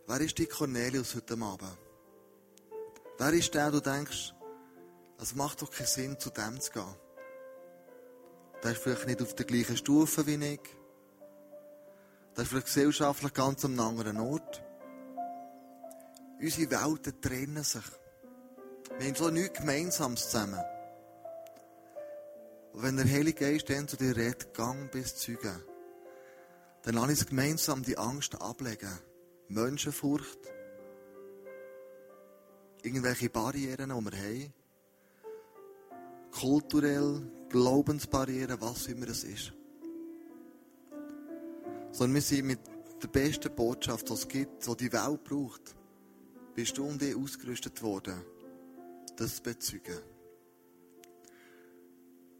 Wer 0.07 0.21
ist 0.21 0.39
die 0.39 0.47
Cornelius 0.47 1.15
heute 1.15 1.35
Abend? 1.35 1.79
Wer 3.19 3.33
ist 3.33 3.55
der, 3.55 3.71
du 3.71 3.81
denkst, 3.81 4.35
es 5.21 5.35
macht 5.35 5.61
doch 5.63 5.71
keinen 5.71 5.87
Sinn, 5.87 6.19
zu 6.19 6.31
dem 6.31 6.61
zu 6.61 6.73
gehen? 6.73 6.95
Der 8.63 8.73
ist 8.73 8.83
vielleicht 8.83 9.07
nicht 9.07 9.23
auf 9.23 9.35
der 9.35 9.47
gleichen 9.47 9.77
Stufe 9.77 10.27
wie 10.27 10.35
ich. 10.35 10.61
Der 12.37 12.43
ist 12.43 12.49
vielleicht 12.49 12.67
gesellschaftlich 12.67 13.35
ganz 13.35 13.65
am 13.65 13.79
anderen 13.79 14.19
Ort. 14.19 14.63
Unsere 16.41 16.71
Welten 16.71 17.21
trennen 17.21 17.65
sich. 17.65 17.83
Wir 18.99 19.09
haben 19.09 19.15
so 19.15 19.31
nichts 19.31 19.59
Gemeinsames 19.59 20.31
zusammen. 20.31 20.61
Und 22.73 22.83
wenn 22.83 22.97
der 22.97 23.07
Heilige 23.07 23.45
Geist 23.45 23.69
dann 23.71 23.89
zu 23.89 23.97
dir 23.97 24.17
redet, 24.17 24.55
gang 24.55 24.91
bis 24.91 25.17
Zeugen, 25.17 25.63
dann 26.83 26.95
lass 26.95 27.09
uns 27.09 27.27
gemeinsam 27.27 27.83
die 27.83 27.99
Angst 27.99 28.41
ablegen. 28.41 28.99
Menschenfurcht, 29.49 30.39
irgendwelche 32.83 33.31
Barrieren, 33.31 33.91
die 33.91 34.13
wir 34.13 34.19
haben, 34.19 34.55
kulturell, 36.31 37.23
Glaubensbarrieren, 37.49 38.61
was 38.61 38.87
immer 38.87 39.09
es 39.09 39.25
ist. 39.25 39.53
Sondern 41.91 42.15
wir 42.15 42.23
sind 42.23 42.47
mit 42.47 42.61
der 43.03 43.09
besten 43.09 43.55
Botschaft, 43.55 44.09
die 44.09 44.13
es 44.13 44.29
gibt, 44.29 44.67
die 44.67 44.77
die 44.77 44.93
Welt 44.93 45.25
braucht, 45.25 45.78
bist 46.59 46.77
du 46.77 46.85
und 46.87 47.01
ich 47.01 47.15
ausgerüstet 47.15 47.81
worden, 47.83 48.21
das 49.15 49.37
zu 49.37 49.43
bezeugen. 49.45 50.01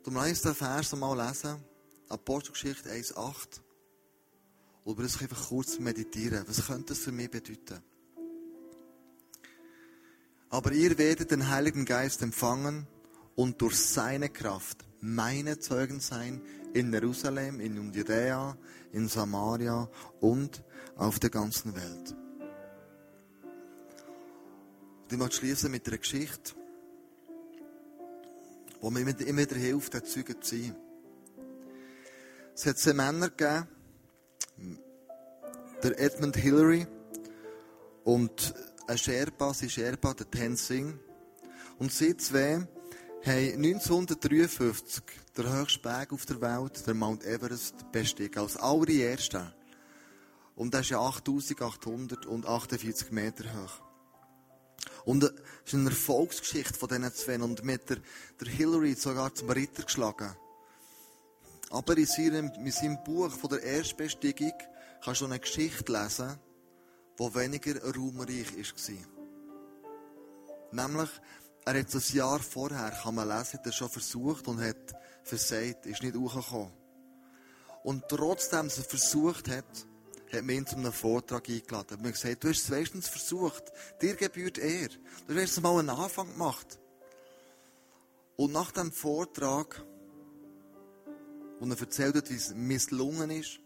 Du 0.03 0.11
musst 0.11 0.45
den 0.45 0.57
Vers 0.57 0.97
mal 0.97 1.17
lesen, 1.17 1.63
Apostelgeschichte 2.09 2.91
1,8. 2.91 3.61
Oder 4.83 5.05
das 5.05 5.23
einfach 5.23 5.51
kurz 5.51 5.79
meditieren. 5.79 6.43
Was 6.49 6.67
könnte 6.67 6.95
das 6.95 6.99
für 6.99 7.13
mich 7.13 7.31
bedeuten? 7.31 7.81
Aber 10.51 10.73
ihr 10.73 10.99
werdet 10.99 11.31
den 11.31 11.49
Heiligen 11.49 11.85
Geist 11.85 12.21
empfangen 12.21 12.89
und 13.37 13.63
durch 13.63 13.79
seine 13.79 14.31
Kraft 14.31 14.85
meine 15.01 15.61
Zeugen 15.61 16.01
sein 16.01 16.43
in 16.75 16.93
Jerusalem, 16.93 17.61
in 17.61 17.93
Judäa, 17.95 18.59
in 18.91 19.07
Samaria 19.07 19.89
und 20.19 20.65
auf 20.97 21.21
der 21.21 21.31
ganzen 21.31 21.77
Welt. 21.77 22.17
Und 25.09 25.15
ich 25.15 25.21
möchte 25.21 25.37
schließen 25.37 25.71
mit 25.71 25.89
einer 25.89 25.97
Geschichte, 25.97 26.53
wo 28.83 28.91
mir 28.91 29.01
immer 29.01 29.41
wieder 29.41 29.57
hilft, 29.57 29.95
der 29.95 30.05
Zeuge 30.05 30.39
zu 30.39 30.55
sein. 30.55 30.77
Es 32.55 32.67
hat 32.67 32.77
zwei 32.77 32.93
Männer 32.93 33.31
gegeben, 33.31 33.69
der 35.83 35.99
Edmund 35.99 36.37
Hillary 36.37 36.87
und 38.05 38.53
ein 38.87 38.99
Sherpa, 38.99 39.55
sein 39.55 39.71
Sherpa, 39.71 40.13
der 40.13 40.31
Tenzing. 40.31 40.99
Und 41.79 41.91
sie 41.91 42.15
zwei 42.19 42.69
haben 43.25 43.65
1953 43.65 45.03
den 45.39 45.51
höchsten 45.51 45.81
Berg 45.81 46.13
auf 46.13 46.27
der 46.27 46.39
Welt, 46.43 46.87
der 46.87 46.93
Mount 46.93 47.25
Everest, 47.25 47.91
bestiegen. 47.93 48.41
Als 48.41 48.59
allererster. 48.59 49.55
Und 50.55 50.75
das 50.75 50.83
ist 50.83 50.91
ja 50.91 51.01
8848 51.01 53.11
Meter 53.11 53.45
hoch. 53.55 53.88
Und 55.09 55.25
es 55.25 55.33
ist 55.65 55.73
eine 55.73 55.89
Erfolgsgeschichte 55.89 56.75
von 56.75 56.87
diesen 56.91 57.15
zwei. 57.15 57.41
Und 57.41 57.65
mit 57.65 57.89
der, 57.89 57.97
der 58.39 58.49
Hillary 58.49 58.93
sogar 58.93 59.35
zum 59.35 59.49
Ritter 59.49 59.85
geschlagen. 59.85 60.37
Aber 61.71 61.97
in 61.97 62.05
seinem, 62.05 62.53
in 62.53 62.71
seinem 62.71 63.03
Buch 63.05 63.31
von 63.31 63.49
der 63.49 63.63
Erstbesteigung 63.63 64.53
kannst 65.03 65.23
du 65.23 65.25
eine 65.25 65.39
Geschichte 65.39 65.91
lesen, 65.91 66.39
die 67.19 67.35
weniger 67.35 67.83
ruhmreich 67.95 68.55
war. 68.55 68.97
Nämlich, 70.73 71.11
er 71.65 71.79
hat 71.79 71.95
ein 71.95 72.03
Jahr 72.13 72.41
vorher, 72.41 72.91
kann 72.91 73.15
man 73.15 73.29
lesen, 73.29 73.55
hat 73.55 73.65
er 73.65 73.73
schon 73.73 73.89
versucht 73.89 74.47
und 74.47 74.61
hat 74.61 74.95
versagt, 75.23 75.87
ist 75.87 76.03
nicht 76.03 76.17
hochgekommen. 76.17 76.71
Und 77.83 78.05
trotzdem, 78.11 78.67
dass 78.67 78.77
er 78.77 78.85
versucht 78.85 79.49
hat, 79.49 79.87
hat 80.33 80.43
ihn 80.43 80.67
zu 80.67 80.77
einem 80.77 80.93
Vortrag 80.93 81.49
eingeladen. 81.49 81.89
Er 81.91 81.97
hat 81.97 82.03
mir 82.03 82.13
gesagt, 82.13 82.45
du 82.45 82.49
hast 82.49 82.59
es 82.59 82.71
wenigstens 82.71 83.09
versucht. 83.09 83.65
Dir 84.01 84.15
gebührt 84.15 84.59
er. 84.59 84.89
Du 85.27 85.35
hast 85.35 85.41
jetzt 85.41 85.61
mal 85.63 85.79
einen 85.79 85.91
Anfang 85.91 86.33
gemacht. 86.33 86.79
Und 88.37 88.53
nach 88.53 88.71
dem 88.71 88.93
Vortrag, 88.93 89.85
wo 91.59 91.67
er 91.67 91.81
erzählt 91.81 92.15
hat, 92.17 92.31
wie 92.31 92.37
es 92.37 92.55
misslungen 92.55 93.31
ist, 93.31 93.59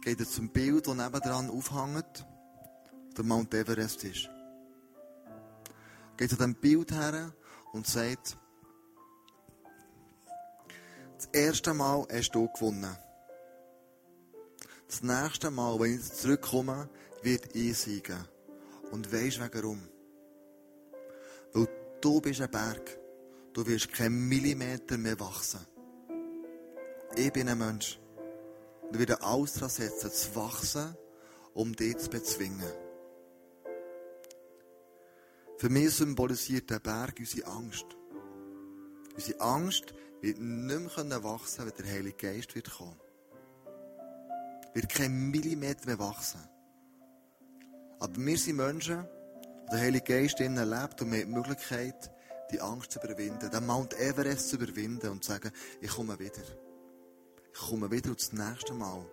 geht 0.00 0.18
er 0.18 0.28
zum 0.28 0.48
Bild, 0.48 0.86
das 0.86 0.96
nebendran 0.96 1.50
aufhängt, 1.50 2.26
der 3.16 3.24
Mount 3.24 3.52
Everest 3.54 4.04
ist. 4.04 4.28
Geht 6.16 6.30
zu 6.30 6.36
dem 6.36 6.54
Bild 6.54 6.90
her 6.92 7.32
und 7.72 7.86
sagt, 7.86 8.36
das 11.16 11.26
erste 11.32 11.74
Mal 11.74 12.06
hast 12.10 12.30
du 12.32 12.48
gewonnen. 12.48 12.96
Das 14.92 15.02
nächste 15.02 15.50
Mal, 15.50 15.80
wenn 15.80 15.94
ich 15.94 16.12
zurückkomme, 16.12 16.86
wird 17.22 17.56
ich 17.56 17.78
siegen. 17.78 18.28
Und 18.90 19.10
weisst 19.10 19.40
warum? 19.40 19.80
Weil 21.54 21.66
du 22.02 22.20
bist 22.20 22.42
ein 22.42 22.50
Berg. 22.50 22.98
Du 23.54 23.66
wirst 23.66 23.90
keinen 23.90 24.28
Millimeter 24.28 24.98
mehr 24.98 25.18
wachsen. 25.18 25.60
Ich 27.16 27.32
bin 27.32 27.48
ein 27.48 27.56
Mensch. 27.56 27.98
Und 28.82 28.98
werde 28.98 29.22
alles 29.22 29.54
daran 29.54 29.70
setzen, 29.70 30.12
zu 30.12 30.36
wachsen, 30.36 30.94
um 31.54 31.74
dich 31.74 31.96
zu 31.96 32.10
bezwingen. 32.10 32.72
Für 35.56 35.70
mich 35.70 35.94
symbolisiert 35.94 36.68
der 36.68 36.80
Berg 36.80 37.14
unsere 37.18 37.46
Angst. 37.46 37.86
Unsere 39.14 39.40
Angst 39.40 39.94
wird 40.20 40.38
nicht 40.38 41.04
mehr 41.04 41.24
wachsen, 41.24 41.64
wenn 41.64 41.82
der 41.82 41.94
Heilige 41.94 42.34
Geist 42.34 42.52
kommen. 42.76 43.00
Wird 44.74 44.88
kein 44.88 45.30
Millimeter 45.30 45.86
mehr 45.86 45.98
wachsen. 45.98 46.40
Aber 47.98 48.16
wir 48.16 48.38
sind 48.38 48.56
Menschen, 48.56 49.06
der 49.70 49.78
Heilige 49.78 50.04
Geist 50.04 50.40
in 50.40 50.56
ihnen 50.56 50.68
lebt 50.68 51.00
und 51.02 51.12
wir 51.12 51.20
haben 51.20 51.28
die 51.28 51.34
Möglichkeit, 51.34 52.10
die 52.50 52.60
Angst 52.60 52.92
zu 52.92 53.00
überwinden, 53.00 53.50
den 53.50 53.66
Mount 53.66 53.94
Everest 53.98 54.48
zu 54.48 54.56
überwinden 54.56 55.10
und 55.10 55.24
zu 55.24 55.32
sagen, 55.32 55.50
ich 55.80 55.90
komme 55.90 56.18
wieder. 56.18 56.42
Ich 57.52 57.60
komme 57.60 57.90
wieder 57.90 58.10
und 58.10 58.20
das 58.20 58.32
nächste 58.32 58.74
Mal 58.74 59.04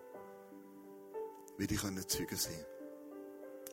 werde 1.56 1.74
ich 1.74 2.06
Zeugen 2.08 2.36
sein. 2.36 2.64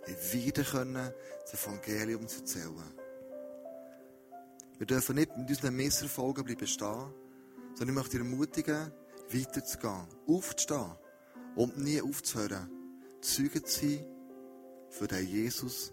Ich 0.08 0.34
wieder 0.34 0.64
können 0.64 1.12
das 1.42 1.54
Evangelium 1.54 2.24
erzählen. 2.24 2.94
Wir 4.78 4.88
dürfen 4.88 5.16
nicht 5.16 5.36
mit 5.36 5.50
unseren 5.50 5.76
Misserfolgen 5.76 6.46
bleiben 6.46 6.68
stehen, 6.68 7.14
sondern 7.74 7.90
ich 7.90 7.96
möchte 7.96 8.18
ermutigen, 8.18 8.92
weiterzugehen, 9.32 10.08
aufzustehen 10.28 10.96
und 11.58 11.78
nie 11.78 12.02
aufzuhören, 12.02 12.70
Zeugen 13.20 13.66
zu 13.66 13.80
sein 13.82 14.06
für 14.90 15.08
den 15.08 15.28
Jesus, 15.28 15.92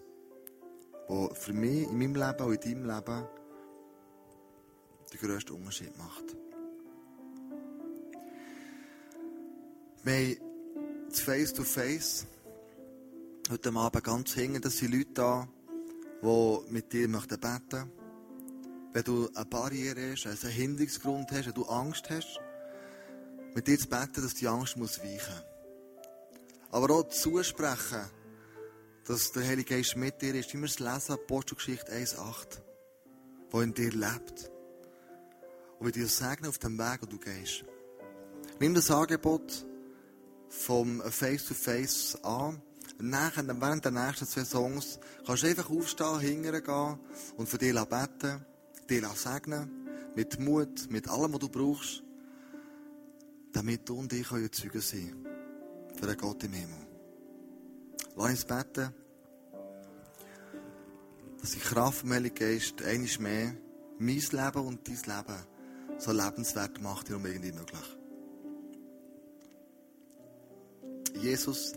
der 1.09 1.35
für 1.35 1.53
mich 1.53 1.89
in 1.89 1.97
meinem 1.97 2.15
Leben 2.15 2.45
und 2.45 2.65
in 2.65 2.85
deinem 2.85 2.95
Leben 2.95 3.27
den 5.11 5.19
grössten 5.19 5.53
Unterschied 5.53 5.97
macht. 5.97 6.23
Wir 10.03 10.13
haben 10.13 11.09
das 11.09 11.19
Face-to-Face 11.19 12.27
heute 13.49 13.73
Abend 13.73 14.03
ganz 14.03 14.33
hinten. 14.33 14.61
Das 14.61 14.77
sind 14.77 14.93
Leute 14.93 15.13
da, 15.13 15.47
die 16.21 16.71
mit 16.71 16.93
dir 16.93 17.07
möchten 17.07 17.39
beten 17.39 17.89
Wenn 18.93 19.03
du 19.03 19.29
eine 19.33 19.45
Barriere 19.45 20.11
hast, 20.11 20.27
einen 20.27 20.53
Hinderungsgrund 20.53 21.31
hast, 21.31 21.47
wenn 21.47 21.53
du 21.53 21.63
Angst 21.65 22.09
hast, 22.11 22.39
mit 23.55 23.67
dir 23.67 23.79
zu 23.79 23.87
beten, 23.87 24.21
dass 24.21 24.35
die 24.35 24.47
Angst 24.47 24.77
muss 24.77 24.99
weichen 24.99 25.54
Aber 26.75 26.93
auch 26.93 27.07
zusprechen, 27.07 28.01
dass 29.05 29.31
der 29.31 29.47
Heilige 29.47 29.75
Geist 29.75 29.95
mit 29.95 30.21
dir 30.21 30.35
ist. 30.35 30.53
Immer 30.53 30.67
das 30.67 30.79
Lesen, 30.79 31.13
Apostelgeschichte 31.13 31.89
1,8, 31.89 32.59
wo 33.49 33.61
in 33.61 33.73
dir 33.73 33.91
lebt. 33.91 34.51
Und 35.79 35.85
wir 35.85 35.93
dir 35.93 36.09
segnen 36.09 36.49
auf 36.49 36.57
dem 36.57 36.77
Weg, 36.77 37.01
wo 37.01 37.05
du 37.05 37.17
gehst. 37.17 37.63
Nimm 38.59 38.73
das 38.73 38.91
Angebot, 38.91 39.65
vom 40.49 41.01
Face-to-Face 41.01 42.21
an. 42.25 42.61
Nachher, 42.99 43.47
während 43.47 43.85
der 43.85 43.93
nächsten 43.93 44.27
zwei 44.27 44.43
Songs 44.43 44.99
kannst 45.25 45.43
du 45.43 45.47
einfach 45.47 45.69
aufstehen, 45.69 46.19
hingehen 46.19 46.99
und 47.37 47.47
für 47.47 47.57
dich 47.57 47.73
beten, 47.73 48.45
dich 48.89 49.07
segnen, 49.13 49.87
mit 50.13 50.41
Mut, 50.41 50.91
mit 50.91 51.07
allem, 51.07 51.31
was 51.31 51.39
du 51.39 51.47
brauchst, 51.47 52.03
damit 53.53 53.87
du 53.87 53.97
und 53.97 54.11
ich 54.11 54.27
Zeugen 54.27 54.81
sein 54.81 55.23
können 55.23 55.34
für 55.99 56.07
den 56.07 56.17
Gott 56.17 56.43
im 56.43 56.53
Himmel. 56.53 56.87
Lass 58.15 58.29
uns 58.29 58.45
beten, 58.45 58.93
dass 61.41 61.51
die 61.51 61.59
Kraft 61.59 61.99
vom 61.99 62.11
Heiligen 62.11 62.35
Geist 62.35 62.81
einiges 62.83 63.19
mehr 63.19 63.53
mein 63.97 64.15
Leben 64.17 64.65
und 64.65 64.87
dein 64.87 64.95
Leben 64.95 65.39
so 65.97 66.11
lebenswert 66.11 66.81
macht, 66.81 67.09
wie 67.09 67.13
irgendwie 67.13 67.51
möglich. 67.51 67.97
Jesus, 71.21 71.73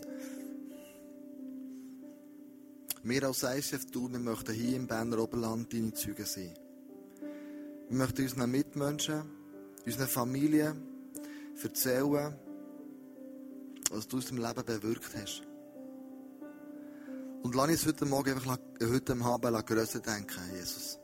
wir 3.03 3.23
als 3.23 3.43
ICF 3.43 3.89
tun, 3.91 4.11
wir 4.11 4.19
möchten 4.19 4.53
hier 4.53 4.75
im 4.75 4.87
Berner 4.87 5.19
Oberland 5.19 5.71
deine 5.73 5.93
Zeugen 5.93 6.25
sein. 6.25 6.53
Wir 7.89 7.97
möchten 7.97 8.23
unseren 8.23 8.51
Mitmenschen 8.51 9.39
unseren 9.85 10.07
Familien 10.07 10.83
erzählen, 11.61 12.33
was 13.89 14.07
du 14.07 14.17
aus 14.17 14.27
dem 14.27 14.37
Leben 14.37 14.65
bewirkt 14.65 15.15
hast. 15.15 15.43
Und 17.41 17.55
lass 17.55 17.69
uns 17.69 17.85
heute 17.85 18.05
Morgen 18.05 18.35
einfach, 18.35 18.57
heute 18.81 19.17
Abend 19.21 19.67
grösser 19.67 19.99
denken, 19.99 20.41
Jesus. 20.55 20.99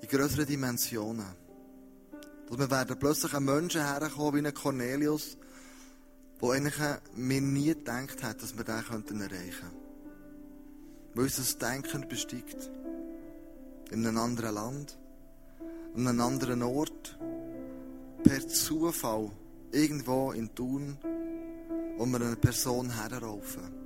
In 0.00 0.08
grösseren 0.08 0.46
Dimensionen. 0.46 1.26
Dass 2.48 2.58
wir 2.58 2.70
werden 2.70 2.98
plötzlich 2.98 3.32
an 3.32 3.44
Menschen 3.44 3.84
herkommen, 3.84 4.44
wie 4.44 4.46
ein 4.46 4.54
Cornelius, 4.54 5.38
wo 6.38 6.50
eigentlich 6.50 6.74
mir 7.14 7.40
nie 7.40 7.68
gedacht 7.68 8.22
hat, 8.22 8.42
dass 8.42 8.56
wir 8.56 8.64
den 8.64 8.74
erreichen 8.74 9.04
könnten. 9.06 9.76
Weil 11.14 11.24
uns 11.24 11.36
das 11.36 11.56
Denken 11.56 12.08
besteigt. 12.08 12.70
In 13.90 14.06
einem 14.06 14.18
anderen 14.18 14.54
Land, 14.54 14.98
an 15.94 16.06
einem 16.06 16.20
anderen 16.20 16.62
Ort, 16.62 17.18
per 18.22 18.46
Zufall, 18.48 19.30
irgendwo 19.72 20.32
in 20.32 20.54
Thun, 20.54 20.96
wo 21.96 22.06
wir 22.06 22.20
eine 22.20 22.36
Person 22.36 22.90
herraufen. 22.90 23.82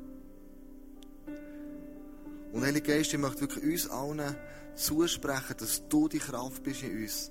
Und 2.53 2.64
Heilige 2.64 2.93
Geist, 2.93 3.12
ich 3.12 3.18
möchte 3.18 3.43
wirklich 3.43 3.64
uns 3.64 3.91
allen 3.91 4.37
zusprechen, 4.74 5.57
dass 5.59 5.87
du 5.89 6.09
die 6.09 6.18
Kraft 6.18 6.62
bist 6.62 6.82
in 6.82 7.03
uns. 7.03 7.30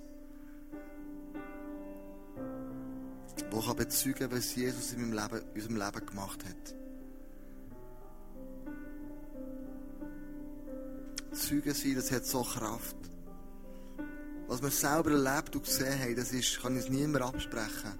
Wo 3.51 3.61
kann 3.61 3.75
bezeugen, 3.75 4.31
was 4.31 4.55
Jesus 4.55 4.93
in, 4.93 5.01
meinem 5.01 5.13
Leben, 5.13 5.45
in 5.53 5.61
unserem 5.61 5.77
Leben 5.77 6.05
gemacht 6.05 6.43
hat. 6.45 6.75
Zeugen 11.31 11.73
sein, 11.73 11.95
das 11.95 12.11
hat 12.11 12.25
so 12.25 12.43
Kraft. 12.43 12.95
Was 14.47 14.61
wir 14.61 14.69
selber 14.69 15.11
erlebt 15.11 15.55
und 15.55 15.63
gesehen 15.63 15.99
haben, 15.99 16.15
das 16.15 16.31
ist, 16.31 16.61
kann 16.61 16.75
uns 16.75 16.89
niemand 16.89 17.23
absprechen, 17.25 17.93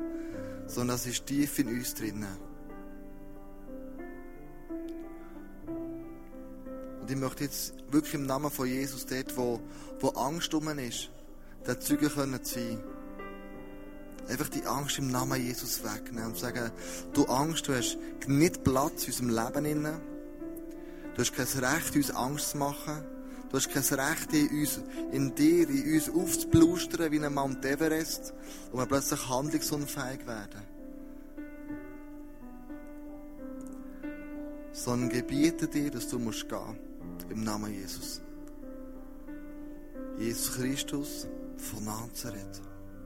sondern 0.67 0.97
das 0.97 1.07
ist 1.07 1.25
tief 1.25 1.57
in 1.59 1.69
uns 1.69 1.95
drinnen. 1.95 2.37
Und 7.01 7.11
ich 7.11 7.17
möchte 7.17 7.43
jetzt 7.43 7.73
wirklich 7.91 8.15
im 8.15 8.25
Namen 8.25 8.49
von 8.51 8.67
Jesus 8.67 9.05
dort, 9.05 9.35
wo, 9.37 9.59
wo 9.99 10.09
Angst 10.09 10.53
um 10.53 10.67
ist, 10.79 11.09
der 11.65 11.79
Zeuge 11.79 12.09
können 12.09 12.39
sein. 12.43 12.79
Einfach 14.27 14.49
die 14.49 14.65
Angst 14.65 14.97
im 14.97 15.11
Namen 15.11 15.39
Jesus 15.39 15.83
wegnehmen 15.83 16.27
und 16.27 16.37
sagen, 16.37 16.71
du 17.13 17.25
Angst, 17.25 17.67
du 17.67 17.75
hast 17.75 17.97
nicht 18.27 18.63
Platz 18.63 19.07
in 19.07 19.27
unserem 19.27 19.29
Leben. 19.29 19.83
Du 21.15 21.21
hast 21.21 21.33
kein 21.33 21.63
Recht, 21.63 21.95
uns 21.95 22.11
Angst 22.11 22.51
zu 22.51 22.57
machen. 22.57 23.14
Du 23.49 23.57
hast 23.57 23.69
kein 23.69 23.99
Recht, 23.99 24.33
in, 24.33 24.59
uns, 24.59 24.79
in 25.11 25.35
dir, 25.35 25.69
in 25.69 25.93
uns 25.93 26.09
aufzublustern 26.09 27.11
wie 27.11 27.23
ein 27.23 27.33
Mount 27.33 27.63
Everest, 27.63 28.33
wo 28.71 28.79
wir 28.79 28.85
plötzlich 28.85 29.29
handlungsunfähig 29.29 30.25
werden. 30.25 30.61
Sondern 34.71 35.09
gebiete 35.09 35.67
dir, 35.67 35.91
dass 35.91 36.09
du 36.09 36.19
musst 36.19 36.49
gehen. 36.49 36.77
Im 37.29 37.43
Namen 37.43 37.73
Jesus. 37.73 38.21
Jesus 40.17 40.55
Christus 40.55 41.27
von 41.57 41.85
Nazareth. 41.85 42.61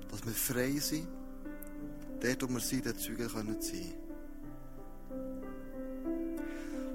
Dass 0.10 0.26
wir 0.26 0.34
frei 0.34 0.80
sind. 0.80 1.08
Dort, 2.22 2.44
wo 2.44 2.54
wir 2.54 2.60
sind, 2.60 2.86
der 2.86 2.98
Zeugen 2.98 3.28
können 3.28 3.62
sein. 3.62 3.99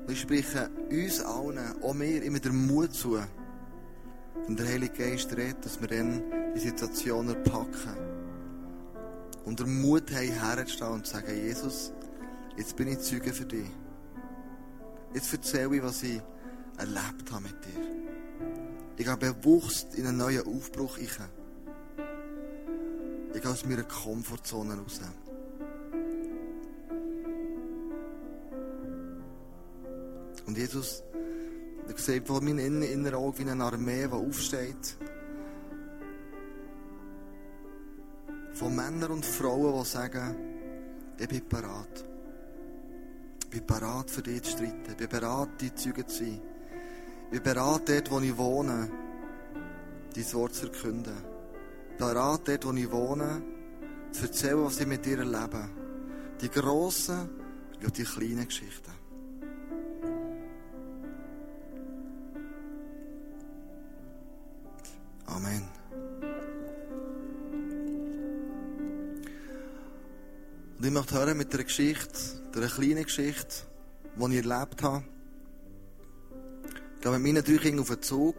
Und 0.07 0.13
ich 0.13 0.21
spreche 0.21 0.71
uns 0.91 1.21
allen, 1.21 1.59
auch 1.83 1.95
mir, 1.95 2.23
immer 2.23 2.39
den 2.39 2.67
Mut 2.67 2.93
zu, 2.93 3.19
wenn 4.47 4.57
der 4.57 4.69
Heilige 4.69 4.93
Geist 4.93 5.35
redet, 5.35 5.65
dass 5.65 5.81
wir 5.81 5.89
dann 5.89 6.23
die 6.55 6.61
Situation 6.61 7.29
erpacken. 7.29 7.97
Und 9.47 9.61
den 9.61 9.81
Mut 9.81 10.11
haben, 10.11 10.33
herzustehen 10.33 10.93
und 10.93 11.07
zu 11.07 11.15
sagen, 11.15 11.35
Jesus, 11.35 11.93
jetzt 12.57 12.77
bin 12.77 12.89
ich 12.89 12.99
Zeuge 13.01 13.33
für 13.33 13.47
dich. 13.47 13.71
Jetzt 15.15 15.33
erzähle 15.33 15.77
ich, 15.77 15.83
was 15.83 16.03
ich 16.03 16.21
erlebt 16.77 17.31
habe 17.31 17.45
mit 17.45 17.65
dir. 17.65 17.81
Ich 18.97 19.07
gehe 19.07 19.17
bewusst 19.17 19.95
in 19.95 20.07
einen 20.07 20.19
neuen 20.19 20.47
Aufbruch. 20.47 20.99
Ich 20.99 21.17
gehe 23.33 23.51
aus 23.51 23.65
meiner 23.65 23.85
Komfortzone 23.85 24.75
raus. 24.75 25.01
Und 30.55 30.61
Jesus, 30.61 31.03
ich 31.91 31.99
sehe 31.99 32.23
vor 32.23 32.41
meinem 32.41 32.61
inneren 32.61 33.15
Auge 33.17 33.41
wie 33.41 33.51
eine 33.51 33.65
Armee, 33.65 34.07
die 34.07 34.13
aufsteht. 34.13 34.97
Von 38.53 38.77
Männern 38.77 39.11
und 39.11 39.27
Frauen, 39.27 39.83
die 39.83 39.85
sagen, 39.85 40.37
ich 41.19 41.27
bin 41.27 41.49
parat. 41.49 42.05
Ich 43.43 43.51
bin 43.51 43.67
parat 43.67 44.09
für 44.09 44.23
dich 44.23 44.43
zu 44.45 44.53
streiten. 44.53 44.91
Ich 44.91 44.97
bin 44.97 45.09
parat, 45.09 45.61
die 45.61 45.75
Zeuge 45.75 46.07
zu 46.07 46.19
sein. 46.19 46.41
Ich 47.33 47.43
bin 47.43 47.43
bereit, 47.43 47.89
dort, 47.89 48.11
wo 48.13 48.21
ich 48.21 48.39
wohne, 48.39 48.89
dein 50.15 50.33
Wort 50.35 50.55
zu 50.55 50.67
erkünden. 50.67 51.17
Ich 51.91 51.97
bin 51.97 52.07
bereit, 52.07 52.43
dort, 52.45 52.65
wo 52.65 52.73
ich 52.75 52.93
wohne, 52.93 53.43
zu 54.13 54.23
erzählen, 54.23 54.65
was 54.65 54.79
ich 54.79 54.87
mit 54.87 55.05
dir 55.05 55.19
erlebe. 55.19 55.69
Die 56.41 56.49
grossen 56.49 57.29
und 57.85 57.99
die 57.99 58.05
kleinen 58.05 58.47
Geschichten. 58.47 59.04
Amen. 65.35 65.69
Und 70.79 70.85
ich 70.85 70.93
möchte 70.93 71.15
hören 71.15 71.37
mit 71.37 71.53
einer 71.53 71.65
Geschichte, 71.65 72.09
einer 72.55 72.69
kleinen 72.69 73.03
Geschichte, 73.03 73.65
die 74.15 74.37
ich 74.37 74.47
erlebt 74.47 74.83
habe. 74.85 75.03
Ich 76.95 77.01
gehe 77.01 77.11
mit 77.19 77.23
meinen 77.23 77.45
drei 77.45 77.57
Kindern 77.57 77.81
auf 77.81 77.89
den 77.89 78.03
Zug. 78.03 78.37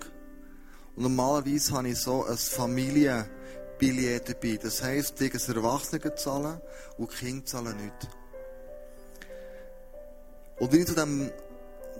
Und 0.95 1.03
normalerweise 1.03 1.73
habe 1.73 1.89
ich 1.89 1.99
so 1.99 2.23
ein 2.23 2.37
Familienbillett 2.37 4.29
dabei. 4.29 4.57
Das 4.63 4.81
heisst, 4.81 5.19
die 5.19 5.29
Erwachsene 5.29 6.15
zahlen 6.15 6.61
und 6.97 7.11
die 7.11 7.25
Kinder 7.25 7.45
zahlen 7.45 7.75
nicht. 7.75 8.07
Und 10.59 10.71
wenn 10.71 10.79
ich 10.79 10.85
zu 10.85 10.93
diesem 10.93 11.29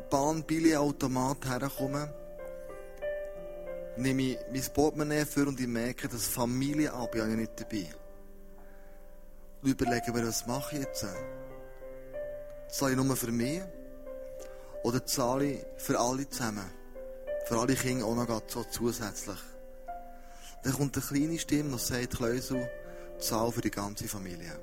Bahnbilletautomat 0.10 1.46
herkomme, 1.50 2.14
nehme 3.98 4.22
ich 4.22 4.40
mein 4.52 4.74
Portemonnaie 4.74 5.26
für 5.26 5.48
und 5.48 5.60
ich 5.60 5.68
merke, 5.68 6.08
das 6.08 6.28
Familienabo 6.28 7.20
habe 7.20 7.32
ich 7.32 7.38
nicht 7.38 7.60
dabei. 7.60 7.88
Und 9.62 9.70
überlege 9.70 10.12
mir, 10.12 10.28
was 10.28 10.46
mache 10.46 10.76
ich 10.76 10.84
jetzt? 10.84 11.06
Zahle 12.70 12.92
ich 12.92 12.98
nur 12.98 13.16
für 13.16 13.32
mich? 13.32 13.62
Oder 14.84 15.06
zahle 15.06 15.46
ich 15.46 15.66
für 15.78 16.00
alle 16.00 16.30
zusammen? 16.30 16.70
Für 17.46 17.60
alle 17.60 17.76
Kinder 17.76 18.06
auch 18.06 18.16
noch 18.16 18.42
so 18.48 18.64
zusätzlich. 18.64 19.40
Dann 20.64 20.74
kommt 20.74 20.98
eine 20.98 21.06
kleine 21.06 21.40
Stimme 21.40 21.74
und 21.74 21.82
sagt, 21.82 22.18
Kleusel, 22.18 22.70
zahl 23.20 23.52
für 23.52 23.62
die 23.62 23.72
ganze 23.72 24.08
Familie. 24.08 24.60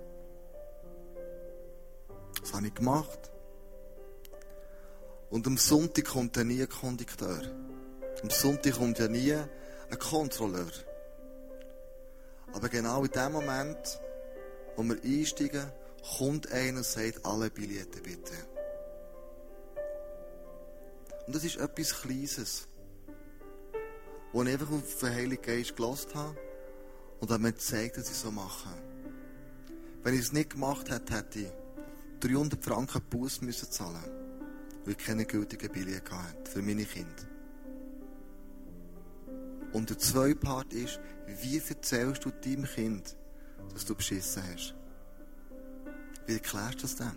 Das 2.40 2.52
habe 2.52 2.66
ich 2.66 2.74
gemacht. 2.74 3.30
Und 5.30 5.46
am 5.46 5.56
Sonntag 5.56 6.06
kommt 6.06 6.36
dann 6.36 6.48
nie 6.48 6.66
Kondukteur. 6.66 7.40
Am 8.22 8.30
Sonntag 8.30 8.74
kommt 8.74 8.98
ja 9.00 9.08
nie 9.08 9.32
ein 9.32 9.98
Kontrolleur. 9.98 10.70
Aber 12.52 12.68
genau 12.68 13.04
in 13.04 13.10
dem 13.10 13.32
Moment, 13.32 14.00
wo 14.76 14.84
wir 14.84 15.02
einsteigen, 15.02 15.72
kommt 16.18 16.50
einer 16.52 16.78
und 16.78 16.86
sagt, 16.86 17.24
alle 17.24 17.50
Billette 17.50 18.00
bitte. 18.00 18.32
Und 21.26 21.34
das 21.34 21.44
ist 21.44 21.56
etwas 21.56 22.00
Kleines, 22.00 22.68
wo 24.32 24.42
ich 24.42 24.52
einfach 24.52 24.70
auf 24.70 24.98
den 25.00 25.14
Heiligen 25.14 25.42
Geist 25.42 25.76
gelassen 25.76 26.14
habe 26.14 26.36
und 27.20 27.30
er 27.30 27.38
mir 27.38 27.52
gezeigt, 27.52 27.96
dass 27.96 28.10
ich 28.10 28.16
so 28.16 28.30
mache. 28.30 28.70
Wenn 30.02 30.14
ich 30.14 30.20
es 30.20 30.32
nicht 30.32 30.50
gemacht 30.50 30.90
hätte, 30.90 31.14
hätte 31.14 31.38
ich 31.40 31.52
300 32.20 32.62
Franken 32.64 33.02
Buß 33.02 33.42
müssen 33.42 33.70
zahlen, 33.70 34.04
weil 34.84 34.92
ich 34.92 34.98
keine 34.98 35.24
gültigen 35.24 35.72
Billette 35.72 36.10
hatte 36.10 36.50
für 36.50 36.62
meine 36.62 36.84
Kinder. 36.84 37.31
Und 39.72 39.88
der 39.88 39.98
zweite 39.98 40.36
Part 40.36 40.72
ist, 40.72 41.00
wie 41.26 41.58
erzählst 41.58 42.24
du 42.24 42.30
deinem 42.30 42.64
Kind, 42.64 43.16
dass 43.72 43.84
du 43.84 43.94
beschissen 43.94 44.42
hast? 44.52 44.74
Wie 46.26 46.34
erklärst 46.34 46.78
du 46.78 46.82
das 46.82 46.96
dann? 46.96 47.16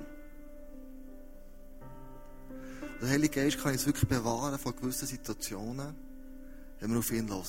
Der 3.02 3.10
Heilige 3.10 3.42
Geist 3.42 3.60
kann 3.60 3.74
uns 3.74 3.86
wirklich 3.86 4.08
bewahren 4.08 4.58
von 4.58 4.76
gewissen 4.76 5.08
Situationen, 5.08 5.96
wenn 6.80 6.92
wir 6.92 7.00
auf 7.00 7.12
ihn 7.12 7.30
hören. 7.30 7.44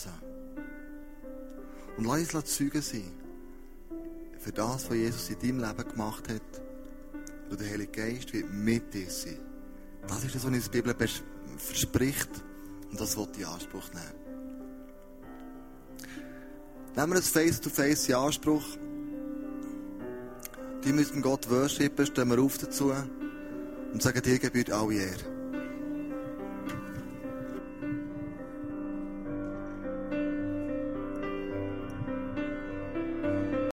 Und 1.96 2.04
lass 2.04 2.34
uns 2.34 2.57
Zeugen 2.57 2.82
sein 2.82 3.12
für 4.38 4.52
das, 4.52 4.90
was 4.90 4.96
Jesus 4.96 5.30
in 5.30 5.38
deinem 5.38 5.61
Leben 5.61 5.88
gemacht 5.88 6.28
hat. 6.28 6.62
Und 7.48 7.61
der 7.61 7.70
Heilige 7.70 7.92
Geist 7.92 8.32
wird 8.32 8.50
mit 8.52 8.92
dir 8.92 9.09
sein. 9.09 9.38
Das 10.07 10.24
ist 10.24 10.34
das, 10.34 10.44
was 10.44 10.52
uns 10.52 10.70
die 10.70 10.82
Bibel 10.82 10.94
verspricht. 11.57 12.30
Und 12.90 13.00
das 13.00 13.16
wird 13.16 13.36
in 13.38 13.44
Anspruch 13.44 13.88
nehmen. 13.92 14.26
Nehmen 16.97 17.12
wir 17.12 17.16
das 17.16 17.28
Face-to-Face 17.28 18.09
in 18.09 18.14
Anspruch. 18.14 18.64
Die 20.82 20.92
müssen 20.92 21.20
Gott 21.20 21.51
worshipen, 21.51 22.07
stehen 22.07 22.28
wir 22.30 22.40
auf 22.40 22.57
dazu 22.57 22.90
und 23.92 24.03
sagen, 24.03 24.22
dir 24.22 24.38
gebührt 24.38 24.70
alle 24.70 24.94
Ehre. 24.94 25.36